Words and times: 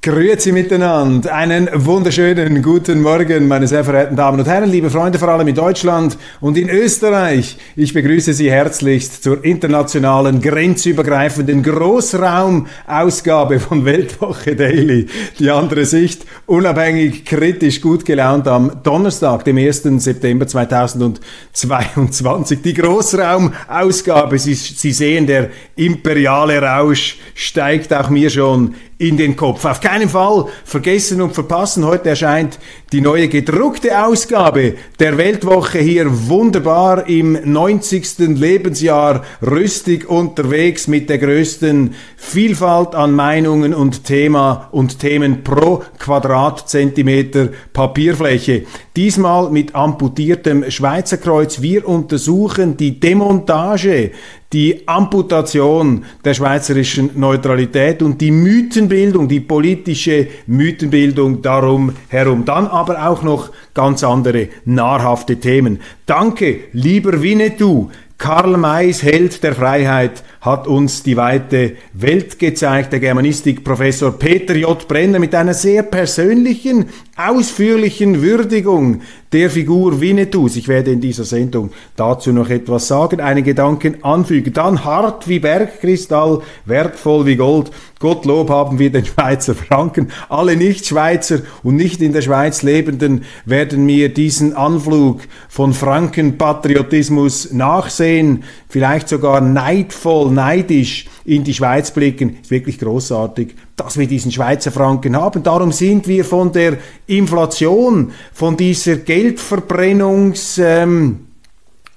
Grüezi 0.00 0.52
miteinander. 0.52 1.34
Einen 1.34 1.68
wunderschönen 1.74 2.62
guten 2.62 3.02
Morgen, 3.02 3.48
meine 3.48 3.66
sehr 3.66 3.82
verehrten 3.82 4.14
Damen 4.14 4.38
und 4.38 4.46
Herren, 4.46 4.70
liebe 4.70 4.90
Freunde, 4.90 5.18
vor 5.18 5.28
allem 5.28 5.48
in 5.48 5.56
Deutschland 5.56 6.16
und 6.40 6.56
in 6.56 6.68
Österreich. 6.68 7.56
Ich 7.74 7.94
begrüße 7.94 8.32
Sie 8.32 8.48
herzlichst 8.48 9.24
zur 9.24 9.44
internationalen, 9.44 10.40
grenzübergreifenden 10.40 11.64
Großraumausgabe 11.64 13.58
von 13.58 13.84
Weltwoche 13.84 14.54
Daily. 14.54 15.08
Die 15.40 15.50
andere 15.50 15.84
Sicht, 15.84 16.24
unabhängig, 16.46 17.24
kritisch, 17.24 17.80
gut 17.80 18.04
gelaunt 18.04 18.46
am 18.46 18.70
Donnerstag, 18.84 19.44
dem 19.46 19.58
1. 19.58 19.82
September 19.82 20.46
2022. 20.46 22.62
Die 22.62 22.74
Großraumausgabe, 22.74 24.38
Sie, 24.38 24.54
Sie 24.54 24.92
sehen, 24.92 25.26
der 25.26 25.50
imperiale 25.74 26.62
Rausch 26.62 27.18
steigt 27.34 27.92
auch 27.92 28.10
mir 28.10 28.30
schon 28.30 28.76
in 28.98 29.16
den 29.16 29.36
Kopf. 29.36 29.64
Auf 29.64 29.80
keinen 29.80 30.08
Fall 30.08 30.46
vergessen 30.64 31.22
und 31.22 31.32
verpassen. 31.32 31.86
Heute 31.86 32.10
erscheint 32.10 32.58
die 32.92 33.00
neue 33.00 33.28
gedruckte 33.28 34.04
Ausgabe 34.04 34.74
der 34.98 35.16
Weltwoche 35.16 35.78
hier 35.78 36.28
wunderbar 36.28 37.08
im 37.08 37.38
90. 37.44 38.18
Lebensjahr 38.18 39.24
rüstig 39.40 40.08
unterwegs 40.08 40.88
mit 40.88 41.08
der 41.08 41.18
größten 41.18 41.94
Vielfalt 42.16 42.96
an 42.96 43.12
Meinungen 43.12 43.72
und 43.72 44.04
Thema 44.04 44.68
und 44.72 44.98
Themen 44.98 45.44
pro 45.44 45.84
Quadratzentimeter 45.98 47.50
Papierfläche. 47.72 48.64
Diesmal 48.98 49.48
mit 49.50 49.76
amputiertem 49.76 50.68
Schweizer 50.72 51.18
Kreuz. 51.18 51.62
Wir 51.62 51.86
untersuchen 51.86 52.76
die 52.76 52.98
Demontage 52.98 54.10
die 54.52 54.88
Amputation 54.88 56.04
der 56.24 56.34
schweizerischen 56.34 57.10
Neutralität 57.14 58.02
und 58.02 58.20
die 58.20 58.32
Mythenbildung, 58.32 59.28
die 59.28 59.38
politische 59.38 60.26
Mythenbildung 60.48 61.42
darum 61.42 61.92
herum. 62.08 62.44
Dann 62.44 62.66
aber 62.66 63.08
auch 63.08 63.22
noch 63.22 63.50
ganz 63.72 64.02
andere 64.02 64.48
nahrhafte 64.64 65.36
Themen. 65.36 65.78
Danke, 66.04 66.62
lieber 66.72 67.22
Winnetou. 67.22 67.90
Karl 68.18 68.56
Mays, 68.56 69.04
Held 69.04 69.44
der 69.44 69.54
Freiheit, 69.54 70.24
hat 70.40 70.66
uns 70.66 71.02
die 71.02 71.16
weite 71.16 71.76
Welt 71.92 72.38
gezeigt. 72.38 72.92
Der 72.92 73.00
Germanistikprofessor 73.00 74.12
Peter 74.12 74.54
J. 74.54 74.86
Brenner 74.86 75.18
mit 75.18 75.34
einer 75.34 75.54
sehr 75.54 75.82
persönlichen, 75.82 76.86
ausführlichen 77.16 78.22
Würdigung 78.22 79.02
der 79.32 79.50
Figur 79.50 80.00
Winnetous. 80.00 80.56
Ich 80.56 80.68
werde 80.68 80.92
in 80.92 81.00
dieser 81.00 81.24
Sendung 81.24 81.70
dazu 81.96 82.32
noch 82.32 82.48
etwas 82.48 82.88
sagen, 82.88 83.20
einen 83.20 83.44
Gedanken 83.44 84.02
anfügen. 84.04 84.52
Dann 84.52 84.84
hart 84.84 85.28
wie 85.28 85.40
Bergkristall, 85.40 86.40
wertvoll 86.64 87.26
wie 87.26 87.36
Gold. 87.36 87.70
Gottlob 87.98 88.48
haben 88.48 88.78
wir 88.78 88.90
den 88.90 89.04
Schweizer 89.04 89.54
Franken. 89.54 90.12
Alle 90.28 90.56
Nicht-Schweizer 90.56 91.40
und 91.62 91.76
nicht 91.76 92.00
in 92.00 92.12
der 92.12 92.22
Schweiz 92.22 92.62
Lebenden 92.62 93.24
werden 93.44 93.84
mir 93.84 94.08
diesen 94.08 94.54
Anflug 94.54 95.22
von 95.48 95.72
Frankenpatriotismus 95.72 97.52
nachsehen, 97.52 98.44
vielleicht 98.68 99.08
sogar 99.08 99.40
neidvoll, 99.40 100.30
neidisch 100.30 101.06
in 101.24 101.44
die 101.44 101.54
Schweiz 101.54 101.90
blicken. 101.90 102.38
Ist 102.40 102.50
wirklich 102.50 102.78
großartig, 102.78 103.54
dass 103.76 103.98
wir 103.98 104.06
diesen 104.06 104.32
Schweizer 104.32 104.70
Franken 104.70 105.16
haben. 105.16 105.42
Darum 105.42 105.72
sind 105.72 106.06
wir 106.08 106.24
von 106.24 106.52
der 106.52 106.78
Inflation, 107.06 108.12
von 108.32 108.56
dieser 108.56 108.96
Geldverbrennungs... 108.96 110.58
Ähm, 110.58 111.27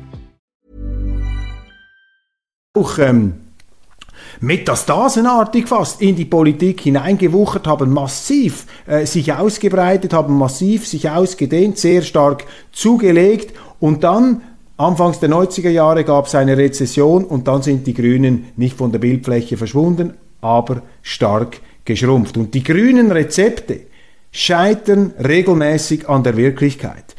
Auch 2.73 2.99
ähm, 2.99 3.33
metastasenartig 4.39 5.67
fast 5.67 6.01
in 6.01 6.15
die 6.15 6.23
Politik 6.23 6.79
hineingewuchert, 6.79 7.67
haben 7.67 7.91
massiv 7.91 8.65
äh, 8.87 9.05
sich 9.05 9.33
ausgebreitet, 9.33 10.13
haben 10.13 10.37
massiv 10.37 10.87
sich 10.87 11.09
ausgedehnt, 11.09 11.77
sehr 11.77 12.01
stark 12.01 12.45
zugelegt 12.71 13.53
und 13.81 14.05
dann 14.05 14.41
Anfangs 14.77 15.19
der 15.19 15.29
90er 15.29 15.69
Jahre 15.69 16.05
gab 16.05 16.27
es 16.27 16.33
eine 16.33 16.57
Rezession 16.57 17.25
und 17.25 17.47
dann 17.47 17.61
sind 17.61 17.85
die 17.85 17.93
Grünen 17.93 18.45
nicht 18.55 18.77
von 18.77 18.91
der 18.91 18.99
Bildfläche 18.99 19.57
verschwunden, 19.57 20.13
aber 20.39 20.81
stark 21.03 21.59
geschrumpft. 21.85 22.37
Und 22.37 22.53
die 22.55 22.63
grünen 22.63 23.11
Rezepte 23.11 23.81
scheitern 24.31 25.13
regelmäßig 25.23 26.09
an 26.09 26.23
der 26.23 26.35
Wirklichkeit. 26.35 27.15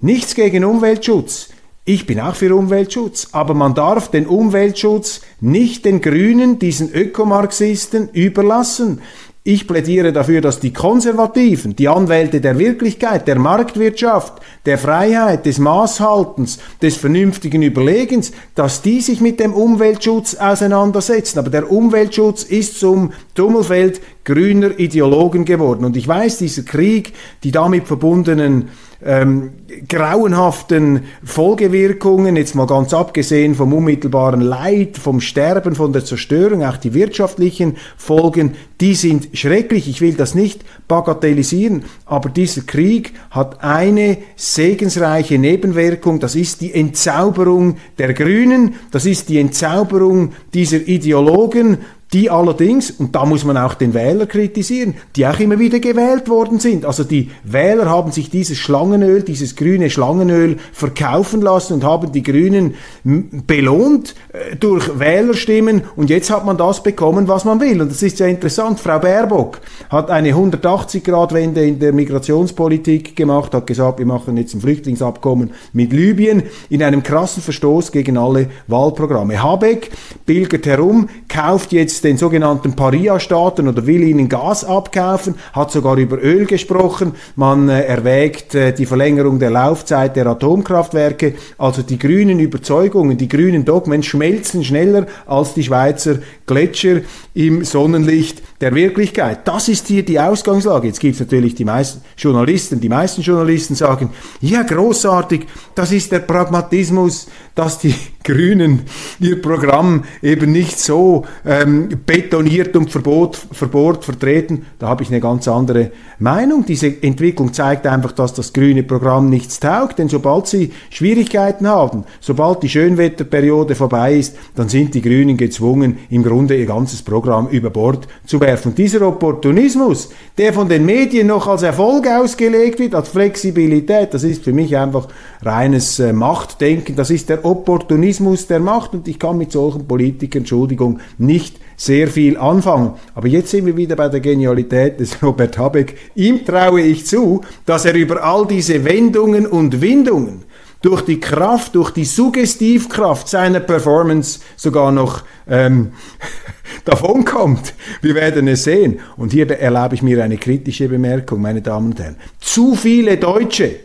Nichts 0.00 0.36
gegen 0.36 0.62
Umweltschutz. 0.62 1.48
Ich 1.86 2.06
bin 2.06 2.20
auch 2.20 2.34
für 2.34 2.54
Umweltschutz, 2.54 3.28
aber 3.32 3.54
man 3.54 3.74
darf 3.74 4.10
den 4.10 4.26
Umweltschutz 4.26 5.22
nicht 5.40 5.86
den 5.86 6.02
Grünen, 6.02 6.58
diesen 6.58 6.92
Ökomarxisten, 6.92 8.10
überlassen. 8.12 9.00
Ich 9.42 9.66
plädiere 9.66 10.12
dafür, 10.12 10.42
dass 10.42 10.60
die 10.60 10.74
Konservativen, 10.74 11.74
die 11.74 11.88
Anwälte 11.88 12.42
der 12.42 12.58
Wirklichkeit, 12.58 13.26
der 13.26 13.38
Marktwirtschaft, 13.38 14.34
der 14.66 14.76
Freiheit, 14.76 15.46
des 15.46 15.58
Maßhaltens, 15.58 16.58
des 16.82 16.98
vernünftigen 16.98 17.62
Überlegens, 17.62 18.32
dass 18.54 18.82
die 18.82 19.00
sich 19.00 19.22
mit 19.22 19.40
dem 19.40 19.54
Umweltschutz 19.54 20.34
auseinandersetzen. 20.34 21.38
Aber 21.38 21.48
der 21.48 21.72
Umweltschutz 21.72 22.42
ist 22.42 22.78
zum 22.78 23.14
Tummelfeld 23.34 24.02
grüner 24.24 24.78
Ideologen 24.78 25.46
geworden. 25.46 25.86
Und 25.86 25.96
ich 25.96 26.06
weiß, 26.06 26.36
dieser 26.36 26.62
Krieg, 26.62 27.14
die 27.42 27.50
damit 27.50 27.86
verbundenen 27.86 28.68
ähm, 29.04 29.50
grauenhaften 29.88 31.04
Folgewirkungen, 31.24 32.36
jetzt 32.36 32.54
mal 32.54 32.66
ganz 32.66 32.92
abgesehen 32.92 33.54
vom 33.54 33.72
unmittelbaren 33.72 34.40
Leid, 34.40 34.98
vom 34.98 35.20
Sterben, 35.20 35.74
von 35.74 35.92
der 35.92 36.04
Zerstörung, 36.04 36.64
auch 36.64 36.76
die 36.76 36.94
wirtschaftlichen 36.94 37.76
Folgen, 37.96 38.54
die 38.80 38.94
sind 38.94 39.28
schrecklich. 39.36 39.88
Ich 39.88 40.00
will 40.00 40.14
das 40.14 40.34
nicht 40.34 40.64
bagatellisieren, 40.88 41.84
aber 42.04 42.28
dieser 42.28 42.62
Krieg 42.62 43.12
hat 43.30 43.62
eine 43.62 44.18
segensreiche 44.36 45.38
Nebenwirkung, 45.38 46.20
das 46.20 46.34
ist 46.34 46.60
die 46.60 46.74
Entzauberung 46.74 47.76
der 47.98 48.12
Grünen, 48.12 48.74
das 48.90 49.06
ist 49.06 49.28
die 49.28 49.38
Entzauberung 49.38 50.32
dieser 50.52 50.78
Ideologen, 50.78 51.78
die 52.12 52.28
allerdings, 52.28 52.90
und 52.90 53.14
da 53.14 53.24
muss 53.24 53.44
man 53.44 53.56
auch 53.56 53.74
den 53.74 53.94
Wähler 53.94 54.26
kritisieren, 54.26 54.94
die 55.14 55.26
auch 55.26 55.38
immer 55.38 55.60
wieder 55.60 55.78
gewählt 55.78 56.28
worden 56.28 56.58
sind. 56.58 56.84
Also 56.84 57.04
die 57.04 57.30
Wähler 57.44 57.88
haben 57.88 58.10
sich 58.10 58.30
dieses 58.30 58.58
Schlangenöl, 58.58 59.22
dieses 59.22 59.54
grüne 59.54 59.90
Schlangenöl 59.90 60.56
verkaufen 60.72 61.40
lassen 61.40 61.74
und 61.74 61.84
haben 61.84 62.10
die 62.10 62.24
Grünen 62.24 62.74
belohnt 63.04 64.16
äh, 64.32 64.56
durch 64.56 64.98
Wählerstimmen 64.98 65.82
und 65.94 66.10
jetzt 66.10 66.30
hat 66.30 66.44
man 66.44 66.56
das 66.56 66.82
bekommen, 66.82 67.28
was 67.28 67.44
man 67.44 67.60
will. 67.60 67.80
Und 67.80 67.92
das 67.92 68.02
ist 68.02 68.18
ja 68.18 68.26
interessant. 68.26 68.80
Frau 68.80 68.98
Baerbock 68.98 69.60
hat 69.88 70.10
eine 70.10 70.32
180-Grad-Wende 70.32 71.64
in 71.64 71.78
der 71.78 71.92
Migrationspolitik 71.92 73.14
gemacht, 73.14 73.54
hat 73.54 73.68
gesagt, 73.68 74.00
wir 74.00 74.06
machen 74.06 74.36
jetzt 74.36 74.54
ein 74.54 74.60
Flüchtlingsabkommen 74.60 75.50
mit 75.72 75.92
Libyen 75.92 76.42
in 76.70 76.82
einem 76.82 77.04
krassen 77.04 77.42
Verstoß 77.42 77.92
gegen 77.92 78.16
alle 78.16 78.48
Wahlprogramme. 78.66 79.40
Habeck 79.40 79.90
pilgert 80.26 80.66
herum, 80.66 81.08
kauft 81.28 81.72
jetzt 81.72 81.99
den 82.00 82.16
sogenannten 82.16 82.74
Paria-Staaten 82.74 83.68
oder 83.68 83.86
will 83.86 84.02
ihnen 84.02 84.28
Gas 84.28 84.64
abkaufen, 84.64 85.34
hat 85.52 85.70
sogar 85.70 85.96
über 85.96 86.18
Öl 86.22 86.46
gesprochen. 86.46 87.12
Man 87.36 87.68
äh, 87.68 87.82
erwägt 87.82 88.54
äh, 88.54 88.72
die 88.72 88.86
Verlängerung 88.86 89.38
der 89.38 89.50
Laufzeit 89.50 90.16
der 90.16 90.26
Atomkraftwerke. 90.26 91.34
Also 91.58 91.82
die 91.82 91.98
grünen 91.98 92.40
Überzeugungen, 92.40 93.16
die 93.16 93.28
grünen 93.28 93.64
Dogmen 93.64 94.02
schmelzen 94.02 94.64
schneller 94.64 95.06
als 95.26 95.54
die 95.54 95.64
Schweizer 95.64 96.18
Gletscher 96.46 97.00
im 97.34 97.64
Sonnenlicht 97.64 98.42
der 98.60 98.74
Wirklichkeit. 98.74 99.46
Das 99.46 99.68
ist 99.68 99.86
hier 99.86 100.04
die 100.04 100.20
Ausgangslage. 100.20 100.88
Jetzt 100.88 101.00
gibt 101.00 101.14
es 101.14 101.20
natürlich 101.20 101.54
die 101.54 101.64
meisten 101.64 102.02
Journalisten, 102.16 102.80
die 102.80 102.88
meisten 102.88 103.22
Journalisten 103.22 103.74
sagen, 103.74 104.10
ja 104.40 104.62
großartig, 104.62 105.46
das 105.74 105.92
ist 105.92 106.12
der 106.12 106.20
Pragmatismus, 106.20 107.28
dass 107.54 107.78
die 107.78 107.94
Grünen 108.22 108.82
ihr 109.18 109.40
Programm 109.40 110.04
eben 110.22 110.52
nicht 110.52 110.78
so 110.78 111.24
ähm, 111.46 111.88
betoniert 112.04 112.76
und 112.76 112.90
verbot, 112.90 113.38
verbohrt 113.50 114.04
vertreten. 114.04 114.66
Da 114.78 114.88
habe 114.88 115.02
ich 115.02 115.08
eine 115.08 115.20
ganz 115.20 115.48
andere 115.48 115.90
Meinung. 116.18 116.66
Diese 116.66 117.02
Entwicklung 117.02 117.54
zeigt 117.54 117.86
einfach, 117.86 118.12
dass 118.12 118.34
das 118.34 118.52
grüne 118.52 118.82
Programm 118.82 119.30
nichts 119.30 119.58
taugt, 119.58 119.98
denn 119.98 120.10
sobald 120.10 120.48
sie 120.48 120.70
Schwierigkeiten 120.90 121.66
haben, 121.66 122.04
sobald 122.20 122.62
die 122.62 122.68
Schönwetterperiode 122.68 123.74
vorbei 123.74 124.16
ist, 124.16 124.36
dann 124.54 124.68
sind 124.68 124.94
die 124.94 125.02
Grünen 125.02 125.38
gezwungen, 125.38 125.96
im 126.10 126.22
Grunde 126.22 126.56
ihr 126.56 126.66
ganzes 126.66 127.00
Programm 127.00 127.48
über 127.48 127.70
Bord 127.70 128.06
zu 128.26 128.38
werfen. 128.40 128.70
Und 128.70 128.78
dieser 128.78 129.00
Opportunismus, 129.00 130.10
der 130.36 130.52
von 130.52 130.68
den 130.68 130.84
Medien 130.84 131.28
noch 131.28 131.46
als 131.46 131.62
Erfolg 131.62 132.06
ausgelegt 132.06 132.80
wird, 132.80 132.94
als 132.94 133.08
Flexibilität, 133.08 134.12
das 134.12 134.24
ist 134.24 134.44
für 134.44 134.52
mich 134.52 134.76
einfach 134.76 135.08
reines 135.42 135.98
äh, 136.00 136.12
Machtdenken, 136.12 136.96
das 136.96 137.08
ist 137.08 137.30
der 137.30 137.46
Opportunismus 137.46 138.09
der 138.18 138.60
Macht 138.60 138.92
und 138.92 139.08
ich 139.08 139.18
kann 139.18 139.38
mit 139.38 139.52
solchen 139.52 139.86
Politikern, 139.86 140.40
Entschuldigung, 140.40 141.00
nicht 141.18 141.58
sehr 141.76 142.08
viel 142.08 142.36
anfangen. 142.36 142.94
Aber 143.14 143.28
jetzt 143.28 143.50
sind 143.50 143.66
wir 143.66 143.76
wieder 143.76 143.96
bei 143.96 144.08
der 144.08 144.20
Genialität 144.20 145.00
des 145.00 145.22
Robert 145.22 145.56
Habeck. 145.56 145.96
Ihm 146.14 146.44
traue 146.44 146.82
ich 146.82 147.06
zu, 147.06 147.40
dass 147.64 147.84
er 147.84 147.94
über 147.94 148.22
all 148.22 148.46
diese 148.46 148.84
Wendungen 148.84 149.46
und 149.46 149.80
Windungen 149.80 150.44
durch 150.82 151.02
die 151.02 151.20
Kraft, 151.20 151.74
durch 151.74 151.90
die 151.90 152.04
Suggestivkraft 152.04 153.28
seiner 153.28 153.60
Performance 153.60 154.40
sogar 154.56 154.92
noch 154.92 155.22
ähm, 155.48 155.92
davonkommt. 156.84 157.74
Wir 158.00 158.14
werden 158.14 158.48
es 158.48 158.64
sehen. 158.64 159.00
Und 159.16 159.32
hier 159.32 159.50
erlaube 159.50 159.94
ich 159.94 160.02
mir 160.02 160.22
eine 160.22 160.38
kritische 160.38 160.88
Bemerkung, 160.88 161.40
meine 161.40 161.62
Damen 161.62 161.92
und 161.92 162.00
Herren. 162.00 162.16
Zu 162.40 162.74
viele 162.74 163.16
Deutsche 163.16 163.76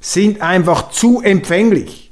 sind 0.00 0.40
einfach 0.40 0.90
zu 0.90 1.20
empfänglich 1.22 2.03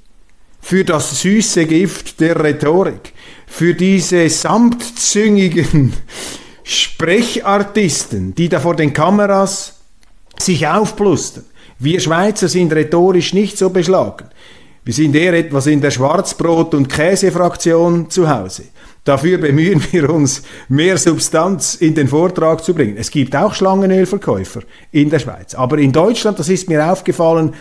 für 0.62 0.84
das 0.84 1.20
süße 1.20 1.66
Gift 1.66 2.20
der 2.20 2.42
Rhetorik, 2.42 3.12
für 3.46 3.74
diese 3.74 4.30
samtzüngigen 4.30 5.92
Sprechartisten, 6.64 8.34
die 8.34 8.48
da 8.48 8.60
vor 8.60 8.76
den 8.76 8.92
Kameras 8.94 9.80
sich 10.38 10.66
aufplustern. 10.66 11.44
Wir 11.78 12.00
Schweizer 12.00 12.48
sind 12.48 12.72
rhetorisch 12.72 13.34
nicht 13.34 13.58
so 13.58 13.68
beschlagen. 13.70 14.26
Wir 14.84 14.94
sind 14.94 15.14
eher 15.14 15.34
etwas 15.34 15.66
in 15.66 15.80
der 15.80 15.90
Schwarzbrot- 15.90 16.74
und 16.74 16.88
Käsefraktion 16.88 18.08
zu 18.08 18.28
Hause. 18.28 18.64
Dafür 19.04 19.38
bemühen 19.38 19.82
wir 19.90 20.08
uns, 20.10 20.42
mehr 20.68 20.96
Substanz 20.96 21.74
in 21.74 21.94
den 21.94 22.06
Vortrag 22.06 22.64
zu 22.64 22.72
bringen. 22.72 22.96
Es 22.96 23.10
gibt 23.10 23.34
auch 23.34 23.52
Schlangenölverkäufer 23.52 24.62
in 24.92 25.10
der 25.10 25.18
Schweiz. 25.18 25.54
Aber 25.56 25.78
in 25.78 25.92
Deutschland, 25.92 26.38
das 26.38 26.48
ist 26.48 26.68
mir 26.68 26.90
aufgefallen, 26.90 27.52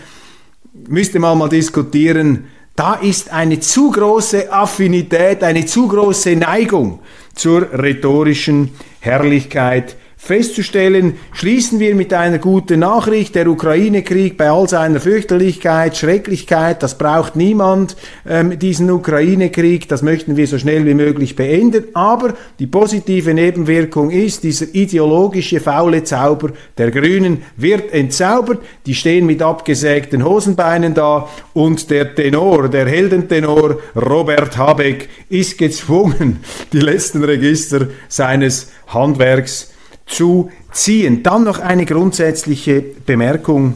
müsste 0.87 1.19
man 1.19 1.37
mal 1.39 1.49
diskutieren, 1.49 2.45
da 2.75 2.95
ist 2.95 3.31
eine 3.31 3.59
zu 3.59 3.91
große 3.91 4.51
Affinität, 4.51 5.43
eine 5.43 5.65
zu 5.65 5.87
große 5.87 6.35
Neigung 6.35 6.99
zur 7.35 7.67
rhetorischen 7.73 8.73
Herrlichkeit 8.99 9.95
festzustellen, 10.23 11.17
schließen 11.33 11.79
wir 11.79 11.95
mit 11.95 12.13
einer 12.13 12.37
guten 12.37 12.81
Nachricht, 12.81 13.33
der 13.33 13.47
Ukraine-Krieg 13.47 14.37
bei 14.37 14.51
all 14.51 14.69
seiner 14.69 14.99
Fürchterlichkeit, 14.99 15.97
Schrecklichkeit, 15.97 16.83
das 16.83 16.95
braucht 16.95 17.35
niemand, 17.35 17.97
ähm, 18.29 18.59
diesen 18.59 18.91
Ukraine-Krieg, 18.91 19.89
das 19.89 20.03
möchten 20.03 20.37
wir 20.37 20.45
so 20.45 20.59
schnell 20.59 20.85
wie 20.85 20.93
möglich 20.93 21.35
beenden, 21.35 21.85
aber 21.95 22.35
die 22.59 22.67
positive 22.67 23.33
Nebenwirkung 23.33 24.11
ist, 24.11 24.43
dieser 24.43 24.67
ideologische 24.75 25.59
faule 25.59 26.03
Zauber 26.03 26.51
der 26.77 26.91
Grünen 26.91 27.41
wird 27.57 27.91
entzaubert, 27.91 28.59
die 28.85 28.93
stehen 28.93 29.25
mit 29.25 29.41
abgesägten 29.41 30.23
Hosenbeinen 30.23 30.93
da 30.93 31.27
und 31.53 31.89
der 31.89 32.13
Tenor, 32.13 32.69
der 32.69 32.85
Heldentenor 32.87 33.79
Robert 33.95 34.55
Habeck 34.55 35.09
ist 35.29 35.57
gezwungen, 35.57 36.41
die 36.71 36.79
letzten 36.79 37.23
Register 37.23 37.87
seines 38.07 38.71
Handwerks 38.85 39.70
zu 40.05 40.51
ziehen. 40.71 41.23
Dann 41.23 41.43
noch 41.43 41.59
eine 41.59 41.85
grundsätzliche 41.85 42.81
Bemerkung 42.81 43.75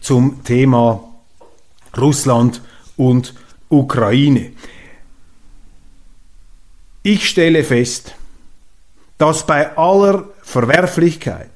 zum 0.00 0.44
Thema 0.44 1.02
Russland 1.96 2.60
und 2.96 3.34
Ukraine. 3.68 4.52
Ich 7.02 7.28
stelle 7.28 7.64
fest, 7.64 8.14
dass 9.18 9.46
bei 9.46 9.76
aller 9.76 10.28
Verwerflichkeit 10.42 11.50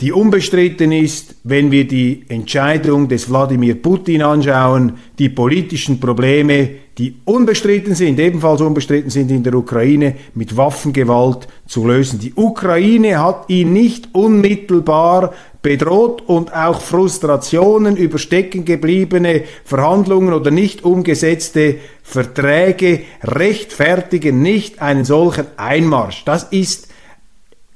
die 0.00 0.12
unbestritten 0.12 0.92
ist, 0.92 1.34
wenn 1.42 1.72
wir 1.72 1.88
die 1.88 2.24
Entscheidung 2.28 3.08
des 3.08 3.28
Wladimir 3.28 3.74
Putin 3.82 4.22
anschauen, 4.22 4.98
die 5.18 5.28
politischen 5.28 5.98
Probleme, 5.98 6.70
die 6.98 7.14
unbestritten 7.24 7.94
sind, 7.94 8.18
ebenfalls 8.18 8.60
unbestritten 8.60 9.10
sind 9.10 9.30
in 9.30 9.44
der 9.44 9.54
Ukraine, 9.54 10.16
mit 10.34 10.56
Waffengewalt 10.56 11.46
zu 11.66 11.86
lösen. 11.86 12.18
Die 12.18 12.34
Ukraine 12.34 13.22
hat 13.22 13.48
ihn 13.48 13.72
nicht 13.72 14.08
unmittelbar 14.12 15.32
bedroht 15.62 16.22
und 16.26 16.52
auch 16.52 16.80
Frustrationen 16.80 17.96
über 17.96 18.18
stecken 18.18 18.64
gebliebene 18.64 19.44
Verhandlungen 19.64 20.32
oder 20.34 20.50
nicht 20.50 20.84
umgesetzte 20.84 21.76
Verträge 22.02 23.02
rechtfertigen 23.22 24.42
nicht 24.42 24.82
einen 24.82 25.04
solchen 25.04 25.46
Einmarsch. 25.56 26.24
Das 26.24 26.44
ist 26.44 26.88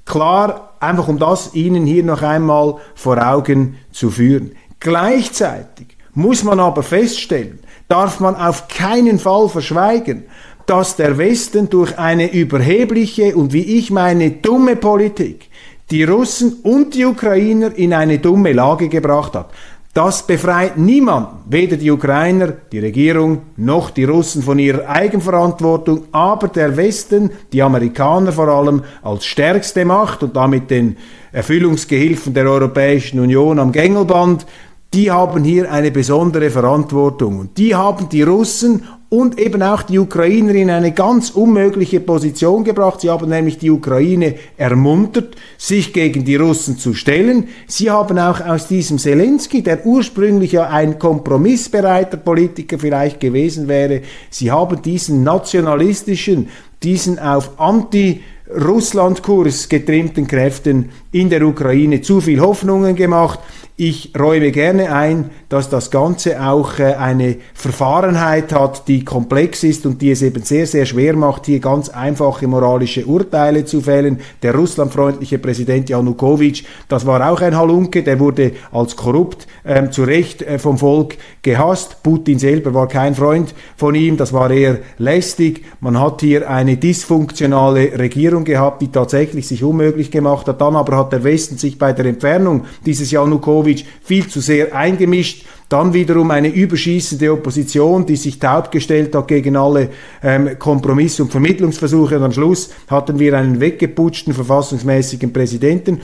klar 0.04 0.74
einfach 0.80 1.06
um 1.06 1.18
das 1.20 1.54
Ihnen 1.54 1.86
hier 1.86 2.02
noch 2.02 2.22
einmal 2.22 2.76
vor 2.96 3.24
Augen 3.24 3.76
zu 3.92 4.10
führen. 4.10 4.52
Gleichzeitig 4.80 5.86
muss 6.14 6.42
man 6.42 6.58
aber 6.58 6.82
feststellen, 6.82 7.60
darf 7.92 8.20
man 8.20 8.36
auf 8.36 8.68
keinen 8.68 9.18
Fall 9.18 9.50
verschweigen, 9.50 10.24
dass 10.64 10.96
der 10.96 11.18
Westen 11.18 11.68
durch 11.68 11.98
eine 11.98 12.32
überhebliche 12.32 13.36
und 13.36 13.52
wie 13.52 13.78
ich 13.78 13.90
meine 13.90 14.30
dumme 14.30 14.76
Politik 14.76 15.50
die 15.90 16.04
Russen 16.04 16.60
und 16.62 16.94
die 16.94 17.04
Ukrainer 17.04 17.76
in 17.76 17.92
eine 17.92 18.18
dumme 18.18 18.54
Lage 18.54 18.88
gebracht 18.88 19.34
hat. 19.34 19.50
Das 19.92 20.26
befreit 20.26 20.78
niemanden, 20.78 21.40
weder 21.50 21.76
die 21.76 21.90
Ukrainer, 21.90 22.48
die 22.72 22.78
Regierung 22.78 23.42
noch 23.58 23.90
die 23.90 24.04
Russen 24.04 24.42
von 24.42 24.58
ihrer 24.58 24.88
Eigenverantwortung, 24.88 26.04
aber 26.12 26.48
der 26.48 26.78
Westen, 26.78 27.30
die 27.52 27.60
Amerikaner 27.60 28.32
vor 28.32 28.48
allem, 28.48 28.84
als 29.02 29.26
stärkste 29.26 29.84
Macht 29.84 30.22
und 30.22 30.34
damit 30.34 30.70
den 30.70 30.96
Erfüllungsgehilfen 31.30 32.32
der 32.32 32.46
Europäischen 32.46 33.20
Union 33.20 33.58
am 33.58 33.70
Gängelband, 33.70 34.46
die 34.94 35.10
haben 35.10 35.44
hier 35.44 35.70
eine 35.72 35.90
besondere 35.90 36.50
Verantwortung. 36.50 37.38
Und 37.38 37.58
die 37.58 37.74
haben 37.74 38.08
die 38.10 38.22
Russen 38.22 38.82
und 39.08 39.38
eben 39.38 39.62
auch 39.62 39.82
die 39.82 39.98
Ukrainer 39.98 40.54
in 40.54 40.70
eine 40.70 40.92
ganz 40.92 41.30
unmögliche 41.30 42.00
Position 42.00 42.64
gebracht. 42.64 43.02
Sie 43.02 43.10
haben 43.10 43.28
nämlich 43.28 43.58
die 43.58 43.70
Ukraine 43.70 44.36
ermuntert, 44.56 45.36
sich 45.58 45.92
gegen 45.92 46.24
die 46.24 46.36
Russen 46.36 46.78
zu 46.78 46.94
stellen. 46.94 47.48
Sie 47.66 47.90
haben 47.90 48.18
auch 48.18 48.40
aus 48.40 48.68
diesem 48.68 48.98
Zelensky, 48.98 49.62
der 49.62 49.84
ursprünglich 49.84 50.52
ja 50.52 50.68
ein 50.68 50.98
kompromissbereiter 50.98 52.16
Politiker 52.16 52.78
vielleicht 52.78 53.20
gewesen 53.20 53.68
wäre, 53.68 54.00
sie 54.30 54.50
haben 54.50 54.80
diesen 54.80 55.22
nationalistischen, 55.22 56.48
diesen 56.82 57.18
auf 57.18 57.60
Anti- 57.60 58.22
Russlandkurs 58.54 59.68
getrimmten 59.68 60.26
Kräften 60.26 60.90
in 61.10 61.30
der 61.30 61.42
Ukraine 61.46 62.02
zu 62.02 62.20
viel 62.20 62.40
Hoffnungen 62.40 62.94
gemacht. 62.96 63.38
Ich 63.84 64.12
räume 64.16 64.52
gerne 64.52 64.94
ein, 64.94 65.30
dass 65.48 65.68
das 65.68 65.90
Ganze 65.90 66.40
auch 66.40 66.78
äh, 66.78 66.94
eine 66.94 67.38
Verfahrenheit 67.52 68.52
hat, 68.52 68.86
die 68.86 69.04
komplex 69.04 69.64
ist 69.64 69.86
und 69.86 70.00
die 70.00 70.12
es 70.12 70.22
eben 70.22 70.44
sehr, 70.44 70.68
sehr 70.68 70.86
schwer 70.86 71.16
macht, 71.16 71.46
hier 71.46 71.58
ganz 71.58 71.88
einfache 71.88 72.46
moralische 72.46 73.04
Urteile 73.04 73.64
zu 73.64 73.80
fällen. 73.80 74.20
Der 74.40 74.54
russlandfreundliche 74.54 75.40
Präsident 75.40 75.90
Janukowitsch, 75.90 76.62
das 76.88 77.06
war 77.06 77.28
auch 77.28 77.40
ein 77.40 77.56
Halunke, 77.56 78.04
der 78.04 78.20
wurde 78.20 78.52
als 78.70 78.94
korrupt 78.94 79.48
ähm, 79.64 79.90
zu 79.90 80.04
Recht 80.04 80.42
äh, 80.42 80.60
vom 80.60 80.78
Volk 80.78 81.16
gehasst. 81.42 82.04
Putin 82.04 82.38
selber 82.38 82.72
war 82.74 82.86
kein 82.86 83.16
Freund 83.16 83.52
von 83.76 83.96
ihm, 83.96 84.16
das 84.16 84.32
war 84.32 84.52
eher 84.52 84.78
lästig. 84.98 85.64
Man 85.80 85.98
hat 85.98 86.20
hier 86.20 86.48
eine 86.48 86.76
dysfunktionale 86.76 87.98
Regierung 87.98 88.44
gehabt, 88.44 88.80
die 88.80 88.92
tatsächlich 88.92 89.48
sich 89.48 89.64
unmöglich 89.64 90.12
gemacht 90.12 90.46
hat. 90.46 90.60
Dann 90.60 90.76
aber 90.76 90.96
hat 90.98 91.12
der 91.12 91.24
Westen 91.24 91.58
sich 91.58 91.78
bei 91.78 91.92
der 91.92 92.06
Entfernung 92.06 92.64
dieses 92.86 93.10
Janukowitsch 93.10 93.71
Janukowitsch 93.72 93.84
viel 94.02 94.28
zu 94.28 94.40
sehr 94.40 94.74
eingemischt. 94.74 95.44
Dann 95.68 95.94
wiederum 95.94 96.30
eine 96.30 96.48
überschießende 96.48 97.32
Opposition, 97.32 98.04
die 98.04 98.16
sich 98.16 98.38
taub 98.38 98.70
gestellt 98.70 99.14
hat 99.14 99.28
gegen 99.28 99.56
alle 99.56 99.88
ähm, 100.22 100.58
Kompromiss- 100.58 101.18
und 101.18 101.30
Vermittlungsversuche. 101.30 102.18
Und 102.18 102.24
am 102.24 102.32
Schluss 102.32 102.70
hatten 102.88 103.18
wir 103.18 103.38
einen 103.38 103.58
weggeputschten 103.58 104.34
verfassungsmäßigen 104.34 105.32
Präsidenten 105.32 106.02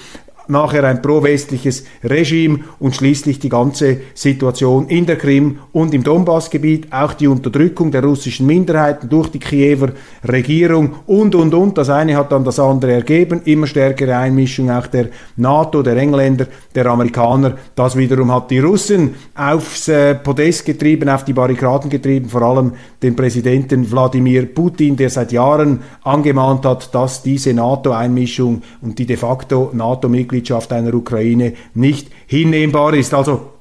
nachher 0.48 0.84
ein 0.84 1.02
pro-westliches 1.02 1.84
Regime 2.02 2.60
und 2.78 2.96
schließlich 2.96 3.38
die 3.38 3.48
ganze 3.48 3.98
Situation 4.14 4.88
in 4.88 5.04
der 5.04 5.16
Krim 5.16 5.58
und 5.72 5.92
im 5.92 6.02
Donbassgebiet, 6.02 6.92
auch 6.92 7.12
die 7.12 7.28
Unterdrückung 7.28 7.90
der 7.90 8.02
russischen 8.02 8.46
Minderheiten 8.46 9.08
durch 9.08 9.28
die 9.28 9.38
Kiewer 9.38 9.90
Regierung 10.26 10.94
und, 11.06 11.34
und, 11.34 11.54
und. 11.54 11.76
Das 11.76 11.90
eine 11.90 12.16
hat 12.16 12.32
dann 12.32 12.44
das 12.44 12.58
andere 12.58 12.92
ergeben, 12.92 13.42
immer 13.44 13.66
stärkere 13.66 14.16
Einmischung 14.16 14.70
auch 14.70 14.86
der 14.86 15.08
NATO, 15.36 15.82
der 15.82 15.96
Engländer, 15.96 16.46
der 16.74 16.86
Amerikaner. 16.86 17.56
Das 17.74 17.96
wiederum 17.96 18.32
hat 18.32 18.50
die 18.50 18.60
Russen 18.60 19.14
aufs 19.34 19.88
äh, 19.88 20.14
Podest 20.14 20.64
getrieben, 20.64 21.08
auf 21.08 21.24
die 21.24 21.32
Barrikaden 21.32 21.90
getrieben, 21.90 22.28
vor 22.28 22.42
allem 22.42 22.72
den 23.02 23.14
Präsidenten 23.14 23.90
Wladimir 23.90 24.46
Putin, 24.46 24.96
der 24.96 25.10
seit 25.10 25.32
Jahren 25.32 25.80
angemahnt 26.02 26.64
hat, 26.64 26.94
dass 26.94 27.22
diese 27.22 27.52
NATO-Einmischung 27.52 28.62
und 28.80 28.98
die 28.98 29.06
de 29.06 29.16
facto 29.16 29.70
NATO-Mitglieder 29.72 30.37
Mitgliedschaft 30.38 30.72
einer 30.72 30.94
Ukraine 30.94 31.54
nicht 31.74 32.08
hinnehmbar 32.26 32.94
ist. 32.94 33.12
Also 33.14 33.58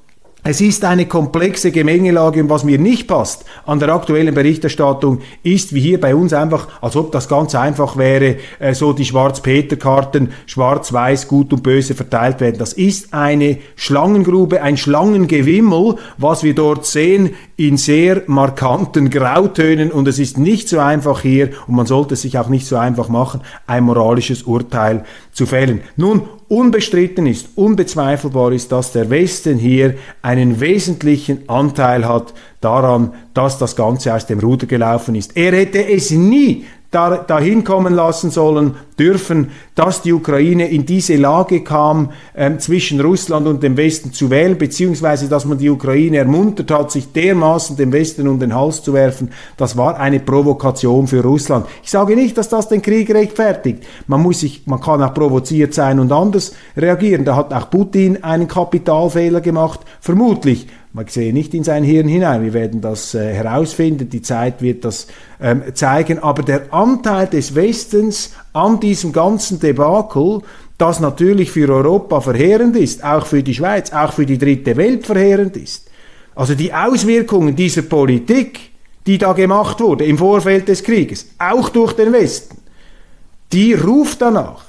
es 0.50 0.62
ist 0.62 0.86
eine 0.86 1.08
komplexe 1.08 1.72
Gemengelage 1.72 2.42
und 2.42 2.50
was 2.50 2.64
mir 2.64 2.80
nicht 2.80 3.06
passt 3.06 3.44
an 3.66 3.80
der 3.80 3.90
aktuellen 3.90 4.34
Berichterstattung 4.34 5.20
ist, 5.44 5.74
wie 5.74 5.82
hier 5.82 6.00
bei 6.00 6.16
uns 6.16 6.32
einfach, 6.32 6.70
als 6.80 6.96
ob 6.96 7.12
das 7.12 7.28
ganz 7.28 7.54
einfach 7.54 7.98
wäre, 7.98 8.38
äh, 8.60 8.74
so 8.74 8.94
die 8.94 9.04
Schwarz-Peter-Karten, 9.04 10.30
schwarz-weiß, 10.46 11.28
gut 11.28 11.52
und 11.52 11.64
böse 11.64 11.96
verteilt 11.96 12.40
werden. 12.40 12.60
Das 12.60 12.72
ist 12.72 13.14
eine 13.14 13.58
Schlangengrube, 13.76 14.62
ein 14.62 14.78
Schlangengewimmel, 14.78 15.96
was 16.18 16.44
wir 16.44 16.56
dort 16.56 16.86
sehen 16.86 17.32
in 17.58 17.76
sehr 17.76 18.22
markanten 18.28 19.10
Grautönen 19.10 19.92
und 19.92 20.08
es 20.08 20.18
ist 20.18 20.38
nicht 20.38 20.70
so 20.70 20.80
einfach 20.80 21.22
hier 21.22 21.50
und 21.68 21.76
man 21.76 21.88
sollte 21.88 22.14
es 22.14 22.22
sich 22.22 22.38
auch 22.38 22.48
nicht 22.48 22.68
so 22.68 22.78
einfach 22.78 23.10
machen, 23.10 23.42
ein 23.66 23.84
moralisches 23.84 24.44
Urteil 24.44 25.04
zu 25.34 25.46
fällen. 25.46 25.82
Nun, 25.98 26.22
Unbestritten 26.50 27.26
ist, 27.26 27.50
unbezweifelbar 27.56 28.54
ist, 28.54 28.72
dass 28.72 28.94
der 28.94 29.10
Westen 29.10 29.58
hier 29.58 29.96
einen 30.22 30.62
wesentlichen 30.62 31.48
Anteil 31.50 32.08
hat 32.08 32.34
daran, 32.62 33.14
dass 33.34 33.58
das 33.58 33.76
Ganze 33.76 34.14
aus 34.14 34.28
dem 34.28 34.40
Ruder 34.40 34.66
gelaufen 34.66 35.16
ist. 35.16 35.36
Er 35.36 35.52
hätte 35.52 35.86
es 35.86 36.12
nie 36.12 36.66
da, 36.92 37.18
dahin 37.18 37.64
kommen 37.64 37.94
lassen 37.94 38.32
sollen, 38.32 38.76
dürfen, 38.98 39.52
dass 39.76 40.02
die 40.02 40.14
Ukraine 40.14 40.70
in 40.70 40.86
diese 40.86 41.18
Lage 41.18 41.64
kam, 41.64 42.12
ähm, 42.36 42.60
zwischen 42.60 43.02
Russland 43.02 43.46
und 43.46 43.62
dem 43.62 43.76
Westen 43.78 44.14
zu 44.14 44.30
wählen, 44.30 44.58
beziehungsweise 44.58 45.28
dass 45.28 45.46
man 45.46 45.58
die 45.58 45.70
Ukraine 45.70 46.18
ermuntert 46.18 46.72
hat, 46.72 46.92
sich 46.92 47.12
dermaßen 47.12 47.76
dem 47.76 47.92
Westen 47.92 48.28
um 48.28 48.40
den 48.40 48.56
Hals 48.56 48.82
zu 48.82 48.94
werfen, 48.94 49.32
das 49.58 49.76
war 49.76 50.00
eine 50.00 50.20
Provokation 50.20 51.08
für 51.08 51.22
Russland. 51.22 51.66
Ich 51.84 51.92
sage 51.92 52.16
nicht, 52.16 52.38
dass 52.38 52.50
das 52.50 52.70
den 52.70 52.82
Krieg 52.82 53.14
rechtfertigt. 53.14 53.84
Man 54.08 54.22
muss 54.22 54.40
sich, 54.40 54.66
man 54.66 54.80
kann 54.80 55.04
auch 55.04 55.14
provoziert 55.14 55.74
sein 55.74 56.00
und 56.00 56.12
anders 56.12 56.54
reagieren. 56.76 57.26
Da 57.26 57.36
hat 57.36 57.54
auch 57.54 57.70
Putin 57.70 58.24
einen 58.24 58.48
Kapitalfehler 58.48 59.42
gemacht, 59.42 59.82
vermutlich. 60.00 60.68
Man 60.98 61.06
sehe 61.06 61.32
nicht 61.32 61.54
in 61.54 61.64
sein 61.64 61.84
Hirn 61.84 62.08
hinein. 62.08 62.42
Wir 62.42 62.54
werden 62.54 62.82
das 62.82 63.14
äh, 63.14 63.32
herausfinden. 63.32 64.10
Die 64.10 64.24
Zeit 64.24 64.64
wird 64.64 64.84
das 64.84 65.06
ähm, 65.40 65.62
zeigen. 65.76 66.18
Aber 66.18 66.42
der 66.42 66.74
Anteil 66.74 67.28
des 67.28 67.54
Westens 67.54 68.34
an 68.52 68.80
diesem 68.80 69.14
ganzen 69.14 69.60
Debakel, 69.60 70.42
das 70.80 71.00
natürlich 71.00 71.52
für 71.52 71.70
Europa 71.72 72.20
verheerend 72.22 72.76
ist, 72.76 73.04
auch 73.04 73.28
für 73.28 73.44
die 73.44 73.54
Schweiz, 73.54 73.94
auch 73.94 74.12
für 74.12 74.26
die 74.26 74.40
dritte 74.40 74.76
Welt 74.76 75.06
verheerend 75.06 75.56
ist. 75.56 75.88
Also 76.34 76.56
die 76.56 76.74
Auswirkungen 76.74 77.56
dieser 77.56 77.84
Politik, 77.84 78.72
die 79.06 79.20
da 79.20 79.34
gemacht 79.34 79.80
wurde 79.80 80.04
im 80.04 80.18
Vorfeld 80.18 80.68
des 80.68 80.82
Krieges, 80.84 81.28
auch 81.38 81.70
durch 81.70 81.94
den 81.94 82.12
Westen, 82.12 82.58
die 83.54 83.76
ruft 83.76 84.24
danach, 84.24 84.66